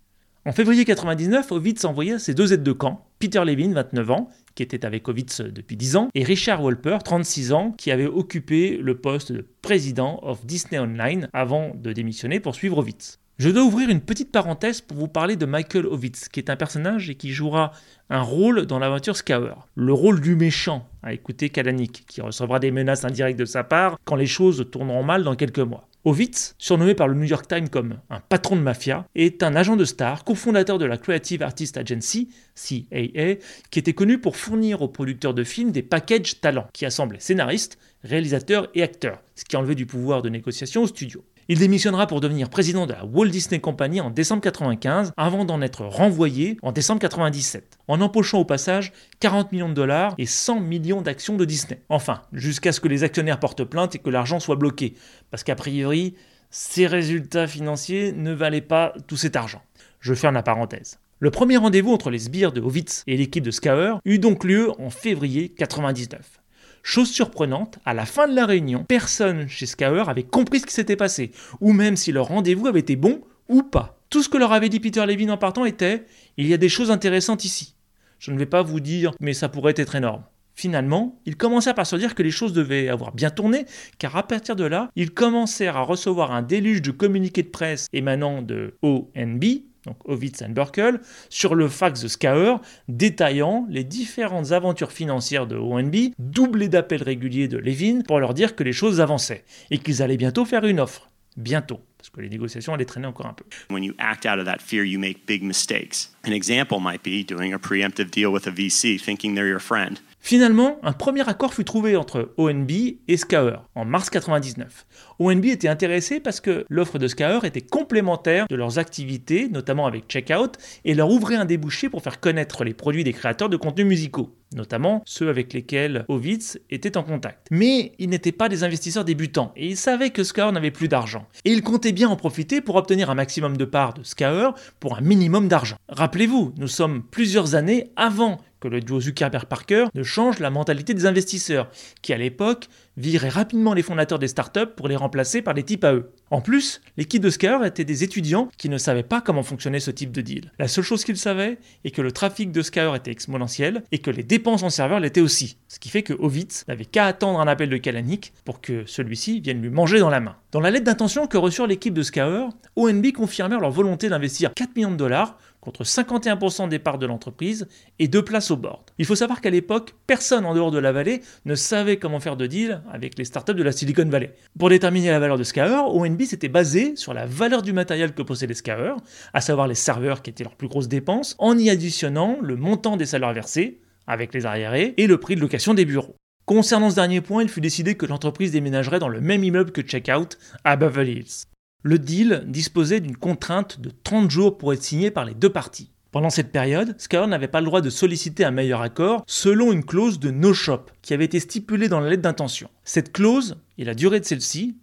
[0.45, 4.65] En février 99, Ovitz envoya ses deux aides de camp, Peter Levin, 29 ans, qui
[4.65, 8.97] était avec Ovitz depuis 10 ans, et Richard Wolper, 36 ans, qui avait occupé le
[8.99, 13.21] poste de président of Disney Online avant de démissionner pour suivre Ovitz.
[13.43, 16.55] Je dois ouvrir une petite parenthèse pour vous parler de Michael Ovitz, qui est un
[16.55, 17.73] personnage et qui jouera
[18.09, 19.67] un rôle dans l'aventure Scour.
[19.75, 23.99] Le rôle du méchant, à écouter Kalanick, qui recevra des menaces indirectes de sa part
[24.05, 25.89] quand les choses tourneront mal dans quelques mois.
[26.05, 29.75] Ovitz, surnommé par le New York Times comme un patron de mafia, est un agent
[29.75, 33.39] de star, cofondateur de la Creative Artist Agency, CAA,
[33.73, 37.77] qui était connu pour fournir aux producteurs de films des packages talents, qui assemblaient scénaristes,
[38.05, 41.25] réalisateurs et acteurs, ce qui enlevait du pouvoir de négociation au studio.
[41.53, 45.61] Il démissionnera pour devenir président de la Walt Disney Company en décembre 95 avant d'en
[45.61, 50.61] être renvoyé en décembre 97, en empochant au passage 40 millions de dollars et 100
[50.61, 51.83] millions d'actions de Disney.
[51.91, 54.95] Enfin, jusqu'à ce que les actionnaires portent plainte et que l'argent soit bloqué,
[55.31, 56.15] parce qu'a priori,
[56.49, 59.61] ses résultats financiers ne valaient pas tout cet argent.
[60.01, 61.01] Je ferme la parenthèse.
[61.19, 64.73] Le premier rendez-vous entre les sbires de Hovitz et l'équipe de Scour eut donc lieu
[64.81, 66.42] en février 99.
[66.83, 70.75] Chose surprenante, à la fin de la réunion, personne chez Scour avait compris ce qui
[70.75, 74.01] s'était passé, ou même si leur rendez-vous avait été bon Ou pas.
[74.11, 76.05] Tout ce que leur avait dit Peter Levin en partant était
[76.37, 77.77] il y a des choses intéressantes ici.
[78.18, 80.25] Je ne vais pas vous dire mais ça pourrait être énorme.
[80.55, 83.64] Finalement, ils commencèrent par se dire que les choses devaient avoir bien tourné,
[83.99, 87.87] car à partir de là, ils commencèrent à recevoir un déluge de communiqués de presse
[87.92, 89.45] émanant de ONB,
[89.87, 92.57] donc Ovitz Burkel, sur le fax de Skauer,
[92.88, 98.55] détaillant les différentes aventures financières de ONB, doublées d'appels réguliers de Levin pour leur dire
[98.55, 101.11] que les choses avançaient, et qu'ils allaient bientôt faire une offre.
[101.37, 103.45] Bientôt parce que les négociations allaient traîner encore un peu.
[103.71, 106.12] When you act out of that fear, you make big mistakes.
[106.27, 110.01] An example might be doing a preemptive deal with a VC, thinking they're your friend.
[110.25, 114.87] Finalement, un premier accord fut trouvé entre ONB et Skauer en mars 99.
[115.19, 120.07] ONB était intéressé parce que l'offre de Skauer était complémentaire de leurs activités, notamment avec
[120.07, 120.53] Checkout,
[120.85, 124.31] et leur ouvrait un débouché pour faire connaître les produits des créateurs de contenus musicaux,
[124.55, 127.49] notamment ceux avec lesquels Ovitz était en contact.
[127.51, 131.27] Mais ils n'étaient pas des investisseurs débutants, et ils savaient que Skauer n'avait plus d'argent.
[131.45, 134.97] Et ils comptaient bien en profiter pour obtenir un maximum de parts de Skauer pour
[134.97, 135.77] un minimum d'argent.
[135.89, 141.05] Rappelez-vous, nous sommes plusieurs années avant que le duo Zuckerberg-Parker ne change la mentalité des
[141.05, 141.68] investisseurs,
[142.01, 145.83] qui à l'époque viraient rapidement les fondateurs des startups pour les remplacer par des types
[145.85, 146.12] à eux.
[146.31, 149.90] En plus, l'équipe de Skyer était des étudiants qui ne savaient pas comment fonctionnait ce
[149.90, 150.53] type de deal.
[150.59, 154.11] La seule chose qu'ils savaient est que le trafic de Skyer était exponentiel et que
[154.11, 155.59] les dépenses en serveur l'étaient aussi.
[155.68, 159.40] Ce qui fait que Ovitz n'avait qu'à attendre un appel de Kalanick pour que celui-ci
[159.40, 160.37] vienne lui manger dans la main.
[160.53, 162.46] Dans la lettre d'intention que reçut l'équipe de Skyer,
[162.77, 167.68] ONB confirmèrent leur volonté d'investir 4 millions de dollars contre 51% des parts de l'entreprise
[168.01, 168.90] et deux places au board.
[168.98, 172.37] Il faut savoir qu'à l'époque, personne en dehors de la vallée ne savait comment faire
[172.37, 174.35] de deal avec les startups de la Silicon Valley.
[174.59, 178.22] Pour déterminer la valeur de Skyer, ONB s'était basé sur la valeur du matériel que
[178.22, 178.94] possédait Skyer,
[179.33, 182.96] à savoir les serveurs qui étaient leurs plus grosses dépenses, en y additionnant le montant
[182.96, 186.16] des salaires versés, avec les arriérés, et le prix de location des bureaux.
[186.44, 189.81] Concernant ce dernier point, il fut décidé que l'entreprise déménagerait dans le même immeuble que
[189.81, 191.52] Checkout à Beverly Hills.
[191.83, 195.90] Le deal disposait d'une contrainte de 30 jours pour être signé par les deux parties.
[196.12, 199.85] Pendant cette période, Skyer n'avait pas le droit de solliciter un meilleur accord selon une
[199.85, 202.68] clause de no-shop qui avait été stipulée dans la lettre d'intention.
[202.85, 204.77] Cette clause et la durée de celle-ci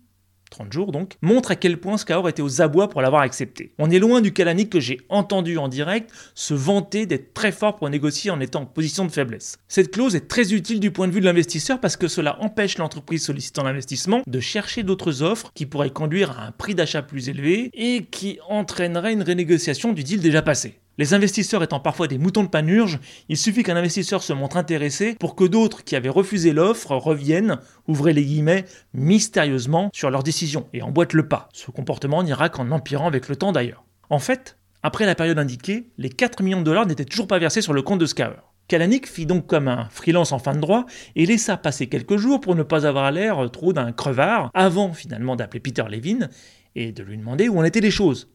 [0.49, 3.73] 30 jours donc, montre à quel point Skaor était aux abois pour l'avoir accepté.
[3.77, 7.75] On est loin du Kalanick que j'ai entendu en direct se vanter d'être très fort
[7.77, 9.57] pour négocier en étant en position de faiblesse.
[9.67, 12.77] Cette clause est très utile du point de vue de l'investisseur parce que cela empêche
[12.77, 17.29] l'entreprise sollicitant l'investissement de chercher d'autres offres qui pourraient conduire à un prix d'achat plus
[17.29, 20.79] élevé et qui entraîneraient une renégociation du deal déjà passé.
[20.99, 25.15] Les investisseurs étant parfois des moutons de panurge, il suffit qu'un investisseur se montre intéressé
[25.17, 30.67] pour que d'autres qui avaient refusé l'offre reviennent, ouvrez les guillemets, mystérieusement sur leur décision
[30.73, 31.47] et emboîtent le pas.
[31.53, 33.85] Ce comportement n'ira qu'en empirant avec le temps d'ailleurs.
[34.09, 37.61] En fait, après la période indiquée, les 4 millions de dollars n'étaient toujours pas versés
[37.61, 38.35] sur le compte de Skaer.
[38.67, 40.85] Kalanick fit donc comme un freelance en fin de droit
[41.15, 45.37] et laissa passer quelques jours pour ne pas avoir l'air trop d'un crevard avant finalement
[45.37, 46.27] d'appeler Peter Levin
[46.75, 48.27] et de lui demander où en étaient les choses.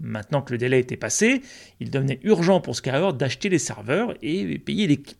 [0.00, 1.42] Maintenant que le délai était passé,
[1.78, 5.18] il devenait urgent pour Skyer d'acheter les serveurs et payer l'équipe.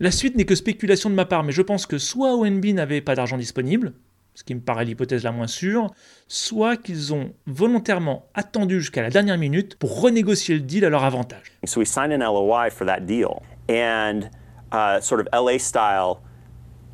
[0.00, 3.00] La suite n'est que spéculation de ma part, mais je pense que soit ONB n'avait
[3.00, 3.92] pas d'argent disponible,
[4.34, 5.92] ce qui me paraît l'hypothèse la moins sûre,
[6.28, 11.04] soit qu'ils ont volontairement attendu jusqu'à la dernière minute pour renégocier le deal à leur
[11.04, 11.52] avantage.
[11.64, 14.30] So we signed an LOI for that deal, and
[14.72, 16.20] uh, sort of LA style.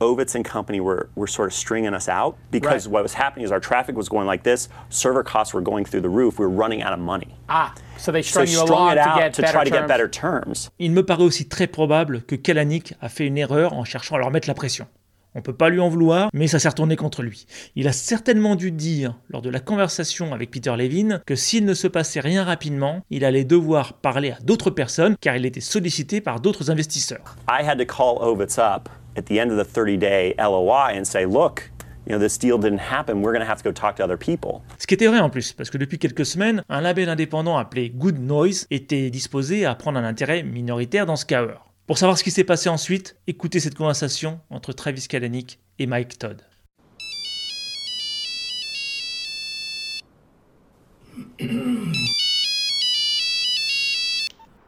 [0.00, 2.92] Ovitz and company were, were sort of stringing us out because right.
[2.92, 6.02] what was happening is our traffic was going like this, server costs were going through
[6.02, 7.34] the roof, we were running out of money.
[7.48, 9.80] Ah, so they strung so you along to, get to better try to terms.
[9.80, 10.70] get better terms.
[10.78, 14.18] Il me paraît aussi très probable que Kalanick a fait une erreur en cherchant à
[14.18, 14.86] leur mettre la pression.
[15.34, 17.46] On peut pas lui en vouloir, mais ça s'est retourné contre lui.
[17.76, 21.74] Il a certainement dû dire, lors de la conversation avec Peter Levin, que s'il ne
[21.74, 26.20] se passait rien rapidement, il allait devoir parler à d'autres personnes car il était sollicité
[26.20, 27.36] par d'autres investisseurs.
[27.48, 31.26] I had to call Ovitz up at the end of the 30-day LOI and say,
[31.26, 31.70] look,
[32.06, 33.20] you know, this deal didn't happen.
[33.20, 34.62] We're going to have to go talk to other people.
[34.78, 37.90] Ce qui était vrai en plus, parce que depuis quelques semaines, un label indépendant appelé
[37.90, 41.46] Good Noise était disposé à prendre un intérêt minoritaire dans ce cas.
[41.86, 46.18] Pour savoir ce qui s'est passé ensuite, écoutez cette conversation entre Travis Kalanick et Mike
[46.18, 46.42] Todd.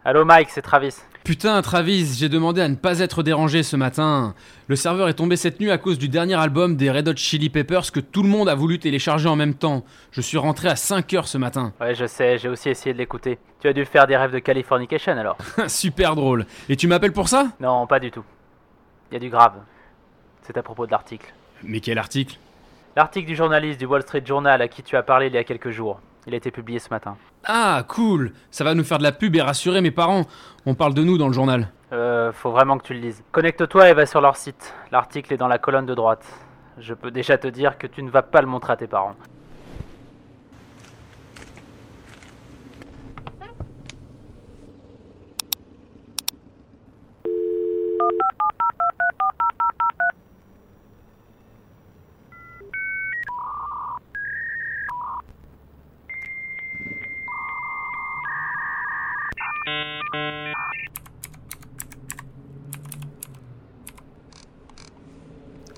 [0.05, 0.95] Allô Mike, c'est Travis.
[1.24, 4.35] Putain, Travis, j'ai demandé à ne pas être dérangé ce matin.
[4.68, 7.50] Le serveur est tombé cette nuit à cause du dernier album des Red Hot Chili
[7.50, 9.85] Peppers que tout le monde a voulu télécharger en même temps.
[10.12, 11.74] Je suis rentré à 5h ce matin.
[11.80, 13.38] Ouais, je sais, j'ai aussi essayé de l'écouter.
[13.61, 15.37] Tu as dû faire des rêves de Californication alors.
[15.68, 16.46] Super drôle.
[16.70, 17.48] Et tu m'appelles pour ça?
[17.61, 18.24] Non, pas du tout.
[19.11, 19.54] Il y a du grave.
[20.42, 21.33] C'est à propos de l'article.
[21.62, 22.38] Mais quel article?
[22.96, 25.44] L'article du journaliste du Wall Street Journal à qui tu as parlé il y a
[25.44, 26.00] quelques jours.
[26.26, 27.16] Il a été publié ce matin.
[27.44, 30.24] Ah, cool Ça va nous faire de la pub et rassurer mes parents.
[30.66, 31.68] On parle de nous dans le journal.
[31.92, 33.22] Euh, faut vraiment que tu le lises.
[33.33, 34.74] Connecte-toi et va sur leur site.
[34.92, 36.24] L'article est dans la colonne de droite.
[36.78, 39.16] Je peux déjà te dire que tu ne vas pas le montrer à tes parents.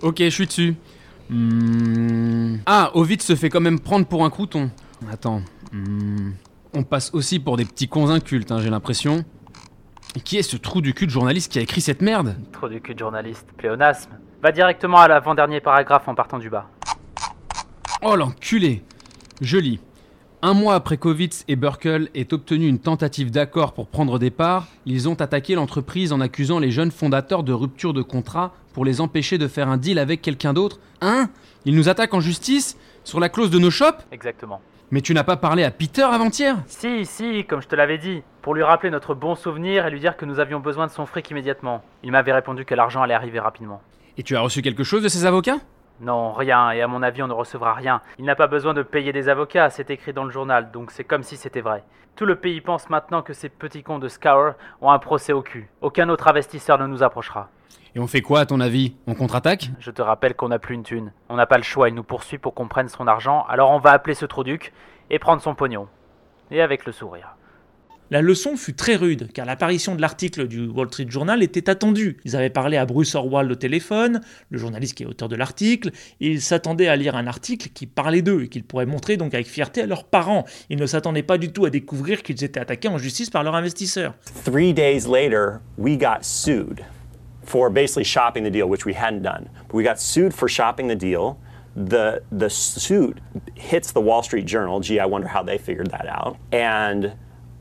[0.03, 0.75] Ok, je suis dessus.
[1.31, 2.57] Hmm.
[2.67, 4.71] Ah, Ovid se fait quand même prendre pour un crouton.
[5.11, 5.43] Attends.
[5.73, 6.33] Hmm.
[6.75, 9.25] On passe aussi pour des petits cons incultes, hein, j'ai l'impression.
[10.17, 12.69] Et qui est ce trou du cul de journaliste qui a écrit cette merde Trou
[12.69, 14.11] du cul de journaliste, pléonasme.
[14.43, 16.69] Va directement à l'avant-dernier paragraphe en partant du bas.
[18.03, 18.83] Oh l'enculé
[19.41, 19.79] Je lis.
[20.43, 24.67] Un mois après Kovitz et Burkle aient obtenu une tentative d'accord pour prendre des parts,
[24.85, 29.01] ils ont attaqué l'entreprise en accusant les jeunes fondateurs de rupture de contrat pour les
[29.01, 30.79] empêcher de faire un deal avec quelqu'un d'autre.
[31.01, 31.29] Hein?
[31.65, 34.07] Ils nous attaquent en justice Sur la clause de nos shops?
[34.13, 34.61] Exactement.
[34.91, 36.57] Mais tu n'as pas parlé à Peter avant-hier?
[36.67, 40.01] Si, si, comme je te l'avais dit, pour lui rappeler notre bon souvenir et lui
[40.01, 41.83] dire que nous avions besoin de son fric immédiatement.
[42.03, 43.81] Il m'avait répondu que l'argent allait arriver rapidement.
[44.19, 45.59] Et tu as reçu quelque chose de ses avocats?
[46.01, 48.03] Non, rien, et à mon avis on ne recevra rien.
[48.19, 51.05] Il n'a pas besoin de payer des avocats, c'est écrit dans le journal, donc c'est
[51.05, 51.85] comme si c'était vrai.
[52.17, 55.41] Tout le pays pense maintenant que ces petits cons de Scour ont un procès au
[55.41, 55.71] cul.
[55.81, 57.49] Aucun autre investisseur ne nous approchera.
[57.95, 58.95] Et on fait quoi à ton avis?
[59.07, 59.71] On contre-attaque?
[59.79, 61.13] Je te rappelle qu'on n'a plus une thune.
[61.29, 63.79] On n'a pas le choix, il nous poursuit pour qu'on prenne son argent, alors on
[63.79, 64.73] va appeler ce trou-duc
[65.11, 65.89] et prendre son pognon.
[66.51, 67.37] Et avec le sourire.
[68.11, 72.19] La leçon fut très rude, car l'apparition de l'article du Wall Street Journal était attendue.
[72.27, 75.93] Ils avaient parlé à Bruce Orwell au téléphone, le journaliste qui est auteur de l'article,
[76.21, 79.33] et ils s'attendaient à lire un article qui parlait d'eux et qu'ils pourraient montrer donc
[79.33, 80.45] avec fierté à leurs parents.
[80.69, 83.55] Ils ne s'attendaient pas du tout à découvrir qu'ils étaient attaqués en justice par leurs
[83.55, 84.15] investisseurs.
[84.45, 86.83] Three days later, we got sued
[87.45, 89.49] for basically shopping the deal, which we hadn't done.
[89.69, 91.39] But we got sued for shopping the deal.
[91.75, 93.19] The, the suit
[93.55, 94.81] hits the Wall Street Journal.
[94.81, 96.37] Gee, I wonder how they figured that out.
[96.53, 97.15] And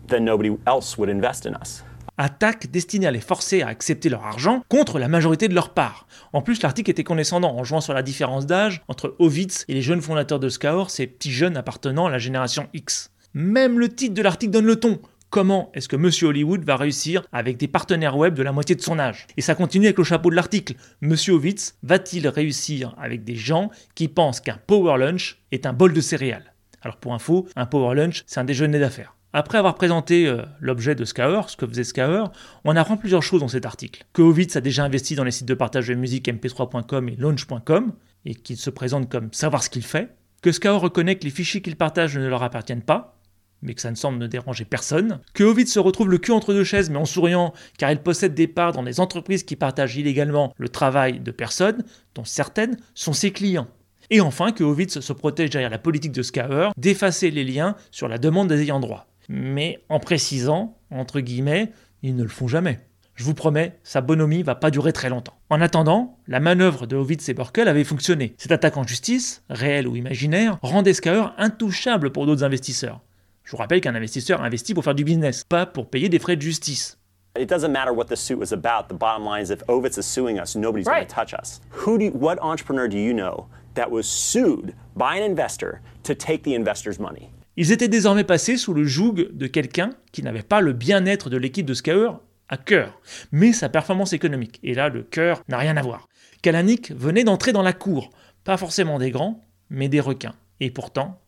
[0.08, 1.84] then nobody else would invest in us.
[2.18, 6.06] Attaque destinée à les forcer à accepter leur argent contre la majorité de leur part.
[6.34, 9.82] En plus, l'article était condescendant en jouant sur la différence d'âge entre Ovitz et les
[9.82, 13.12] jeunes fondateurs de Scour, ces petits jeunes appartenant à la génération X.
[13.34, 15.00] Même le titre de l'article donne le ton.
[15.32, 18.82] Comment est-ce que Monsieur Hollywood va réussir avec des partenaires web de la moitié de
[18.82, 19.28] son âge?
[19.38, 20.74] Et ça continue avec le chapeau de l'article.
[21.00, 25.94] Monsieur Ovitz va-t-il réussir avec des gens qui pensent qu'un power lunch est un bol
[25.94, 26.54] de céréales?
[26.82, 29.16] Alors pour info, un power lunch, c'est un déjeuner d'affaires.
[29.32, 32.34] Après avoir présenté euh, l'objet de Scour, ce que faisait Scour,
[32.66, 34.04] on apprend plusieurs choses dans cet article.
[34.12, 37.94] Que Ovitz a déjà investi dans les sites de partage de musique mp3.com et launch.com,
[38.26, 40.14] et qu'il se présente comme savoir ce qu'il fait.
[40.42, 43.21] Que Scour reconnaît que les fichiers qu'il partage ne leur appartiennent pas,
[43.62, 45.20] mais que ça ne semble ne déranger personne.
[45.34, 48.34] Que Ovitz se retrouve le cul entre deux chaises, mais en souriant, car il possède
[48.34, 51.84] des parts dans des entreprises qui partagent illégalement le travail de personnes,
[52.16, 53.68] dont certaines sont ses clients.
[54.10, 58.08] Et enfin, que Ovitz se protège derrière la politique de Scour d'effacer les liens sur
[58.08, 61.72] la demande des ayants droit mais en précisant, entre guillemets,
[62.04, 62.80] ils ne le font jamais.
[63.16, 65.38] Je vous promets, sa bonhomie va pas durer très longtemps.
[65.50, 68.34] En attendant, la manœuvre de Ovitz et Burkel avait fonctionné.
[68.38, 73.02] Cette attaque en justice, réelle ou imaginaire, rendait Skaer intouchable pour d'autres investisseurs.
[73.52, 76.38] Je vous rappelle qu'un investisseur investit pour faire du business, pas pour payer des frais
[76.38, 76.98] de justice.
[77.38, 78.88] It doesn't matter what the suit was about.
[78.88, 81.00] The bottom line is if Ovitz is suing us, nobody's right.
[81.00, 81.60] going to touch us.
[81.86, 86.16] Who do you, what entrepreneur do you know that was sued by an investor to
[86.16, 87.30] take the investor's money?
[87.58, 91.36] Ils étaient désormais passés sous le joug de quelqu'un qui n'avait pas le bien-être de
[91.36, 93.02] l'équipe de Skaur à cœur,
[93.34, 94.62] mais sa performance économique.
[94.64, 96.08] Et là, le cœur n'a rien à voir.
[96.42, 98.12] Kalanick venait d'entrer dans la cour,
[98.46, 100.36] pas forcément des grands, mais des requins.
[100.62, 101.20] Et pourtant,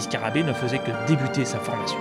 [0.00, 1.98] Scarabée ne faisait que débuter sa formation.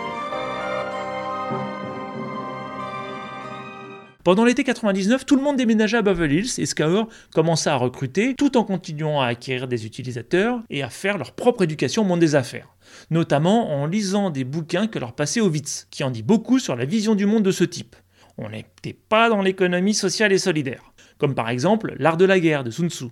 [4.23, 8.35] Pendant l'été 99, tout le monde déménageait à Beverly Hills et Scour commença à recruter
[8.35, 12.19] tout en continuant à acquérir des utilisateurs et à faire leur propre éducation au monde
[12.19, 12.67] des affaires,
[13.09, 16.85] notamment en lisant des bouquins que leur passait Ovitz, qui en dit beaucoup sur la
[16.85, 17.95] vision du monde de ce type.
[18.37, 22.63] On n'était pas dans l'économie sociale et solidaire, comme par exemple L'art de la guerre
[22.63, 23.05] de Sun Tzu,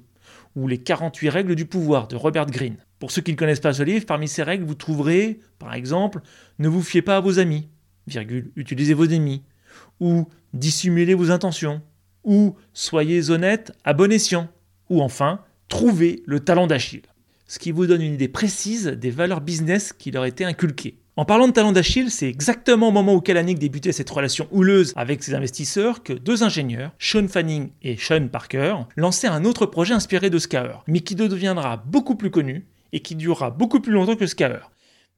[0.55, 2.77] ou Les 48 règles du pouvoir de Robert Greene.
[2.99, 6.21] Pour ceux qui ne connaissent pas ce livre, parmi ces règles, vous trouverez, par exemple,
[6.59, 7.69] Ne vous fiez pas à vos amis,
[8.07, 9.43] virgule, utilisez vos ennemis,
[10.01, 11.81] ou dissimulez vos intentions,
[12.25, 14.49] ou soyez honnête à bon escient,
[14.89, 17.03] ou enfin, trouvez le talent d'Achille.
[17.47, 20.99] Ce qui vous donne une idée précise des valeurs business qui leur étaient inculquées.
[21.15, 24.93] En parlant de talent d'Achille, c'est exactement au moment où Kalanick débutait cette relation houleuse
[24.95, 29.93] avec ses investisseurs que deux ingénieurs, Sean Fanning et Sean Parker, lançaient un autre projet
[29.93, 34.15] inspiré de Scour, mais qui deviendra beaucoup plus connu et qui durera beaucoup plus longtemps
[34.15, 34.69] que Scour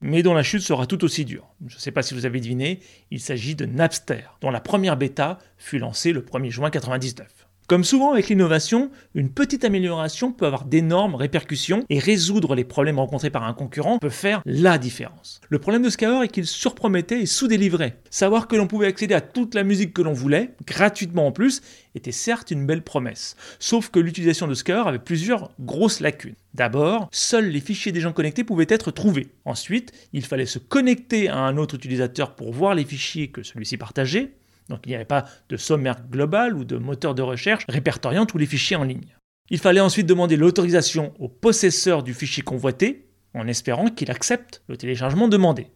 [0.01, 1.53] mais dont la chute sera tout aussi dure.
[1.67, 2.79] Je ne sais pas si vous avez deviné,
[3.11, 7.40] il s'agit de Napster, dont la première bêta fut lancée le 1er juin 1999.
[7.71, 12.99] Comme souvent avec l'innovation, une petite amélioration peut avoir d'énormes répercussions et résoudre les problèmes
[12.99, 15.39] rencontrés par un concurrent peut faire la différence.
[15.47, 17.95] Le problème de Scour est qu'il surpromettait et sous-délivrait.
[18.09, 21.61] Savoir que l'on pouvait accéder à toute la musique que l'on voulait, gratuitement en plus,
[21.95, 23.37] était certes une belle promesse.
[23.57, 26.35] Sauf que l'utilisation de Scour avait plusieurs grosses lacunes.
[26.53, 29.29] D'abord, seuls les fichiers des gens connectés pouvaient être trouvés.
[29.45, 33.77] Ensuite, il fallait se connecter à un autre utilisateur pour voir les fichiers que celui-ci
[33.77, 34.33] partageait.
[34.69, 38.37] Donc il n'y avait pas de sommaire global ou de moteur de recherche répertoriant tous
[38.37, 39.15] les fichiers en ligne.
[39.49, 44.77] Il fallait ensuite demander l'autorisation au possesseur du fichier convoité, en espérant qu'il accepte le
[44.77, 45.67] téléchargement demandé.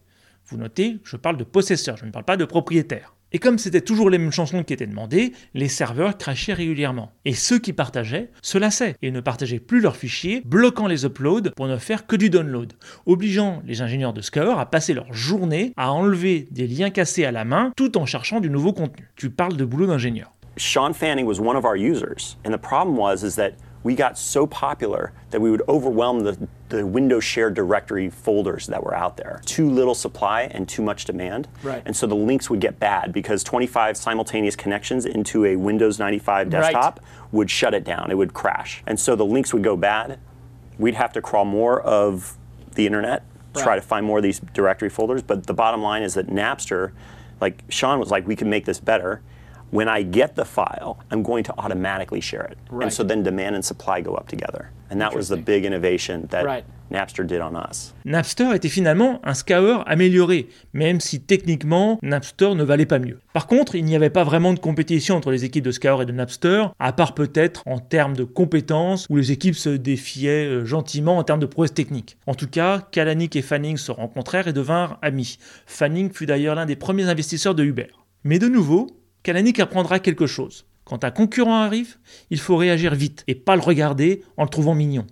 [0.45, 3.15] Vous notez, je parle de possesseur, je ne parle pas de propriétaire.
[3.31, 7.11] Et comme c'était toujours les mêmes chansons qui étaient demandées, les serveurs crachaient régulièrement.
[7.25, 11.51] Et ceux qui partageaient se lassaient et ne partageaient plus leurs fichiers, bloquant les uploads
[11.55, 12.73] pour ne faire que du download,
[13.05, 17.31] obligeant les ingénieurs de Scour à passer leur journée à enlever des liens cassés à
[17.31, 19.09] la main tout en cherchant du nouveau contenu.
[19.15, 20.31] Tu parles de boulot d'ingénieur.
[20.57, 24.17] Sean Fanning was one of our users, and the problem was is that we got
[24.17, 29.15] so popular that we would overwhelm the, the Windows shared directory folders that were out
[29.15, 29.39] there.
[29.45, 31.47] Too little supply and too much demand.
[31.61, 31.83] Right.
[31.85, 36.49] And so the links would get bad because 25 simultaneous connections into a Windows 95
[36.49, 37.31] desktop right.
[37.31, 38.09] would shut it down.
[38.09, 38.81] It would crash.
[38.87, 40.17] And so the links would go bad.
[40.79, 42.37] We'd have to crawl more of
[42.73, 43.23] the internet,
[43.53, 43.63] right.
[43.63, 45.21] try to find more of these directory folders.
[45.21, 46.91] But the bottom line is that Napster,
[47.39, 49.21] like Sean was like, we can make this better
[49.71, 52.57] when I get the file, I'm going to automatically share it.
[52.69, 52.85] Right.
[52.85, 54.71] And so then demand and supply go up together.
[54.89, 56.63] And that was the big innovation that right.
[56.91, 57.93] Napster did on us.
[58.05, 63.19] Napster était finalement un scour amélioré, même si techniquement Napster ne valait pas mieux.
[63.33, 66.05] Par contre, il n'y avait pas vraiment de compétition entre les équipes de Scour et
[66.05, 70.65] de Napster, à part peut-être en termes de compétences, où les équipes se défiaient euh,
[70.65, 72.17] gentiment en termes de prouesse technique.
[72.27, 75.39] En tout cas, Kalanick et Fanning se rencontrèrent et devinrent amis.
[75.65, 77.87] Fanning fut d'ailleurs l'un des premiers investisseurs de Uber.
[78.23, 78.87] Mais de nouveau,
[79.25, 80.67] Kalanick apprendra quelque chose.
[80.83, 81.95] Quand un concurrent arrive,
[82.29, 85.07] il faut réagir vite et pas le regarder en le trouvant mignon.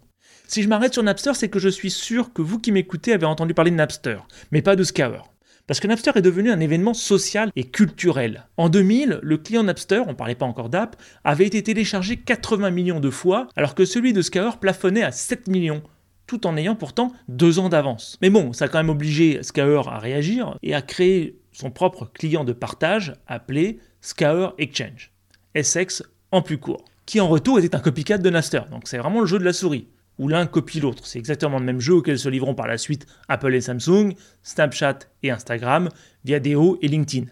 [0.47, 3.25] Si je m'arrête sur Napster, c'est que je suis sûr que vous qui m'écoutez avez
[3.25, 4.19] entendu parler de Napster,
[4.51, 5.33] mais pas de Scour.
[5.65, 8.45] Parce que Napster est devenu un événement social et culturel.
[8.57, 12.99] En 2000, le client Napster, on parlait pas encore d'app, avait été téléchargé 80 millions
[12.99, 15.81] de fois, alors que celui de Scour plafonnait à 7 millions,
[16.27, 18.19] tout en ayant pourtant deux ans d'avance.
[18.21, 22.11] Mais bon, ça a quand même obligé Scour à réagir et à créer son propre
[22.13, 25.13] client de partage appelé Scour Exchange,
[25.55, 28.63] SX en plus court, qui en retour était un copycat de Napster.
[28.69, 29.87] Donc c'est vraiment le jeu de la souris,
[30.19, 31.07] où l'un copie l'autre.
[31.07, 34.99] C'est exactement le même jeu auquel se livreront par la suite Apple et Samsung, Snapchat
[35.23, 35.87] et Instagram,
[36.25, 37.27] via Deo et LinkedIn.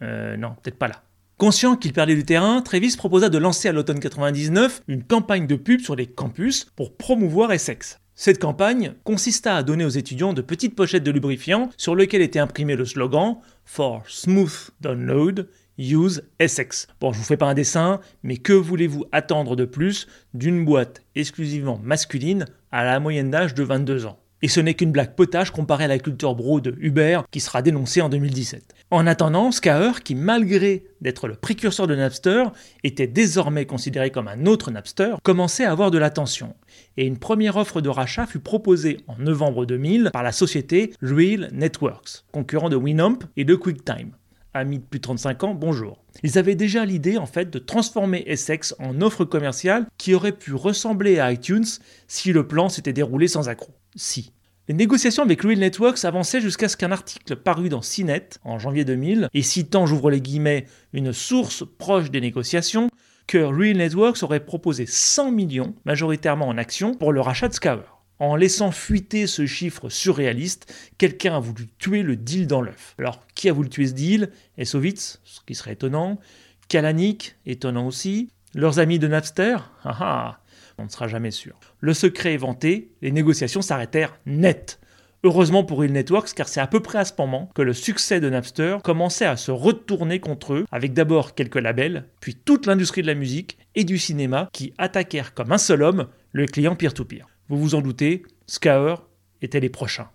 [0.00, 1.02] Euh, non, peut-être pas là.
[1.36, 5.56] Conscient qu'il perdait du terrain, Travis proposa de lancer à l'automne 99 une campagne de
[5.56, 8.00] pub sur les campus pour promouvoir Essex.
[8.14, 12.38] Cette campagne consista à donner aux étudiants de petites pochettes de lubrifiant sur lesquelles était
[12.38, 15.48] imprimé le slogan For Smooth Download
[15.78, 16.86] Use Essex.
[17.00, 21.02] Bon, je vous fais pas un dessin, mais que voulez-vous attendre de plus d'une boîte
[21.14, 24.18] exclusivement masculine à la moyenne d'âge de 22 ans?
[24.44, 27.62] Et ce n'est qu'une blague potage comparée à la culture bro de Uber qui sera
[27.62, 28.74] dénoncée en 2017.
[28.90, 32.44] En attendant, Scaur, qui malgré d'être le précurseur de Napster,
[32.82, 36.54] était désormais considéré comme un autre Napster, commençait à avoir de l'attention.
[36.98, 41.48] Et une première offre de rachat fut proposée en novembre 2000 par la société Real
[41.52, 44.10] Networks, concurrent de Winamp et de QuickTime
[44.54, 46.04] amis de plus de 35 ans, bonjour.
[46.22, 50.54] Ils avaient déjà l'idée en fait de transformer Essex en offre commerciale qui aurait pu
[50.54, 51.66] ressembler à iTunes
[52.08, 53.74] si le plan s'était déroulé sans accroc.
[53.96, 54.32] Si.
[54.66, 58.86] Les négociations avec Real Networks avançaient jusqu'à ce qu'un article paru dans CNET en janvier
[58.86, 62.88] 2000, et citant, j'ouvre les guillemets, une source proche des négociations,
[63.26, 67.93] que Real Networks aurait proposé 100 millions, majoritairement en actions, pour le rachat de Scour.
[68.20, 72.94] En laissant fuiter ce chiffre surréaliste, quelqu'un a voulu tuer le deal dans l'œuf.
[72.98, 74.30] Alors, qui a voulu tuer ce deal?
[74.56, 76.20] Esovitz, ce qui serait étonnant.
[76.68, 78.30] Kalanick, étonnant aussi.
[78.54, 79.56] Leurs amis de Napster?
[79.82, 80.40] Ah, ah
[80.78, 81.58] On ne sera jamais sûr.
[81.80, 84.78] Le secret est les négociations s'arrêtèrent net.
[85.24, 88.20] Heureusement pour Real Networks, car c'est à peu près à ce moment que le succès
[88.20, 93.00] de Napster commençait à se retourner contre eux, avec d'abord quelques labels, puis toute l'industrie
[93.02, 97.26] de la musique et du cinéma qui attaquèrent comme un seul homme le client peer-to-peer.
[97.50, 99.06] Vous vous en doutez, Scour
[99.42, 100.08] était les prochains.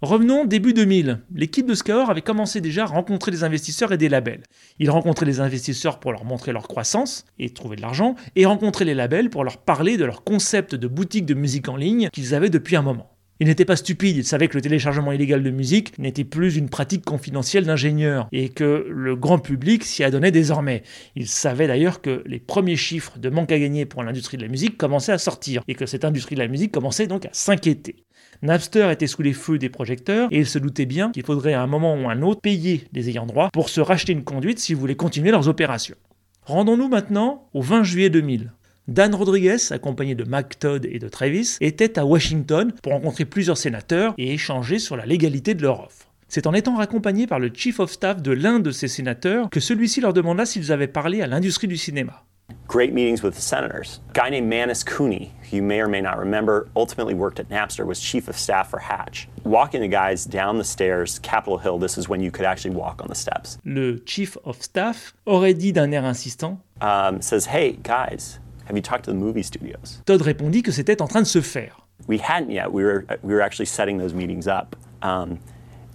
[0.00, 1.22] Revenons début 2000.
[1.34, 4.44] L'équipe de Scour avait commencé déjà à rencontrer des investisseurs et des labels.
[4.78, 8.84] Ils rencontraient les investisseurs pour leur montrer leur croissance et trouver de l'argent, et rencontraient
[8.84, 12.32] les labels pour leur parler de leur concept de boutique de musique en ligne qu'ils
[12.32, 13.17] avaient depuis un moment.
[13.40, 16.68] Il n'était pas stupide, il savait que le téléchargement illégal de musique n'était plus une
[16.68, 20.82] pratique confidentielle d'ingénieurs et que le grand public s'y adonnait désormais.
[21.14, 24.48] Il savait d'ailleurs que les premiers chiffres de manque à gagner pour l'industrie de la
[24.48, 28.02] musique commençaient à sortir et que cette industrie de la musique commençait donc à s'inquiéter.
[28.42, 31.62] Napster était sous les feux des projecteurs et il se doutait bien qu'il faudrait à
[31.62, 34.76] un moment ou un autre payer les ayants droit pour se racheter une conduite s'ils
[34.76, 35.96] voulaient continuer leurs opérations.
[36.42, 38.50] Rendons-nous maintenant au 20 juillet 2000.
[38.88, 43.58] Dan Rodriguez, accompagné de Mac Todd et de Travis, était à Washington pour rencontrer plusieurs
[43.58, 46.06] sénateurs et échanger sur la légalité de leur offre.
[46.26, 49.60] C'est en étant raccompagné par le chief of staff de l'un de ces sénateurs que
[49.60, 52.24] celui-ci leur demanda s'ils avaient parlé à l'industrie du cinéma.
[52.66, 54.00] Great meetings with the senators.
[54.10, 57.50] A guy named Manus Cooney, who you may or may not remember, ultimately worked at
[57.50, 59.28] Napster, was chief of staff for Hatch.
[59.44, 63.02] Walking the guys down the stairs, Capitol Hill, this is when you could actually walk
[63.02, 63.58] on the steps.
[63.66, 68.38] Le chief of staff aurait dit d'un air insistant um, says, Hey, guys,
[68.68, 70.02] Have you talked to the movie studios?
[70.04, 71.80] Todd répondit que c'était en train de se faire.
[72.06, 72.70] We hadn't yet.
[72.70, 75.38] We were we were actually setting those meetings up, um,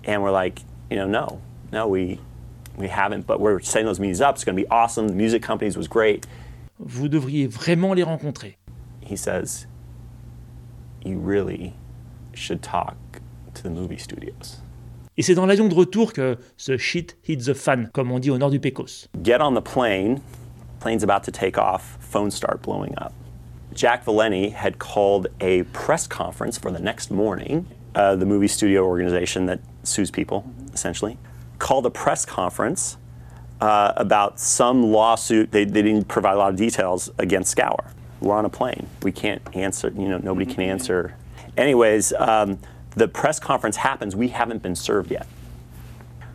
[0.06, 1.40] and we're like, you know, no,
[1.72, 2.20] no, we
[2.76, 3.28] we haven't.
[3.28, 4.36] But we're setting those meetings up.
[4.36, 5.08] It's going to be awesome.
[5.08, 6.26] The music companies was great.
[6.80, 8.58] Vous devriez vraiment les rencontrer.
[9.02, 9.68] He says,
[11.06, 11.76] you really
[12.34, 12.96] should talk
[13.54, 14.62] to the movie studios.
[15.16, 18.32] Et c'est dans l'avion de retour que ce shit hit the fan, comme on dit
[18.32, 19.08] au nord du Pecos.
[19.22, 20.22] Get on the plane.
[20.84, 23.14] Plane's about to take off, phones start blowing up.
[23.74, 27.68] Jack Valeni had called a press conference for the next morning.
[27.96, 31.18] Uh, the movie studio organization that sues people, essentially,
[31.58, 32.98] called a press conference
[33.62, 35.54] uh, about some lawsuit.
[35.54, 37.94] They, they didn't provide a lot of details against Scour.
[38.20, 38.90] We're on a plane.
[39.04, 41.16] We can't answer, you know, nobody can answer.
[41.56, 42.60] Anyways, um,
[42.98, 44.18] the press conference happens.
[44.18, 45.28] We haven't been served yet.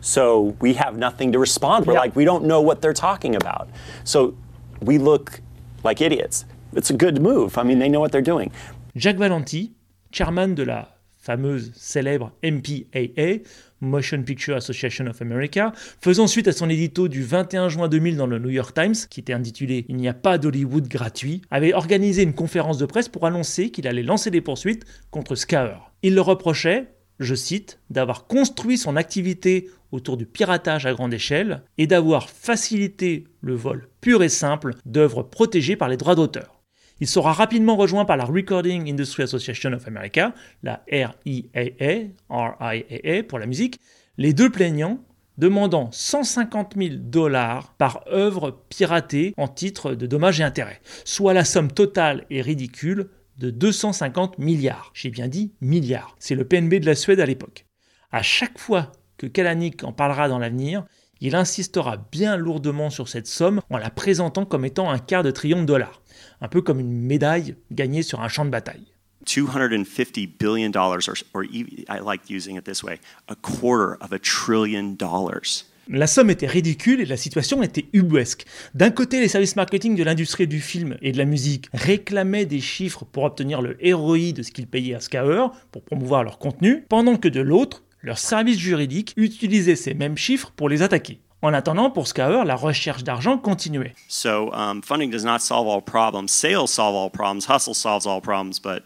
[0.01, 1.85] So we have nothing to respond.
[1.85, 3.67] We're like, we don't know what they're talking about.
[4.03, 4.35] So
[4.81, 5.41] we look
[5.83, 6.45] like idiots.
[6.73, 7.57] It's a good move.
[7.57, 8.51] I mean, they know what they're doing.
[8.95, 9.73] Jacques Valenti,
[10.11, 10.87] chairman de la
[11.17, 13.43] fameuse célèbre MPAA,
[13.81, 18.27] Motion Picture Association of America, faisant suite à son édito du 21 juin 2000 dans
[18.27, 22.23] le New York Times, qui était intitulé Il n'y a pas d'Hollywood gratuit, avait organisé
[22.23, 25.91] une conférence de presse pour annoncer qu'il allait lancer des poursuites contre Scaur.
[26.01, 26.87] Il le reprochait,
[27.19, 33.25] je cite, d'avoir construit son activité autour du piratage à grande échelle et d'avoir facilité
[33.41, 36.61] le vol pur et simple d'œuvres protégées par les droits d'auteur.
[37.01, 43.39] Il sera rapidement rejoint par la Recording Industry Association of America, la RIAA, RIAA pour
[43.39, 43.79] la musique,
[44.17, 44.99] les deux plaignants
[45.37, 51.45] demandant 150 000 dollars par œuvre piratée en titre de dommages et intérêts, soit la
[51.45, 53.09] somme totale et ridicule
[53.39, 54.91] de 250 milliards.
[54.93, 56.15] J'ai bien dit milliards.
[56.19, 57.65] C'est le PNB de la Suède à l'époque.
[58.11, 60.85] À chaque fois que Kalanick en parlera dans l'avenir,
[61.21, 65.31] il insistera bien lourdement sur cette somme en la présentant comme étant un quart de
[65.31, 66.01] trillion de dollars,
[66.41, 68.87] un peu comme une médaille gagnée sur un champ de bataille.
[69.25, 74.19] 250 billion dollars, or, or I like using it this way, a quarter of a
[74.19, 75.65] trillion dollars.
[75.91, 78.45] La somme était ridicule et la situation était ubuesque.
[78.75, 82.61] D'un côté, les services marketing de l'industrie du film et de la musique réclamaient des
[82.61, 86.85] chiffres pour obtenir le ROI de ce qu'ils payaient à Scour pour promouvoir leur contenu,
[86.89, 91.21] pendant que de l'autre, leurs services juridiques utilisaient ces mêmes chiffres pour les attaquer.
[91.41, 93.95] En attendant, pour Scour, la recherche d'argent continuait.
[94.07, 96.27] So, um, funding does not solve all problems.
[96.27, 97.47] Sales solve all problems.
[97.49, 98.83] Hustle solves all problems, but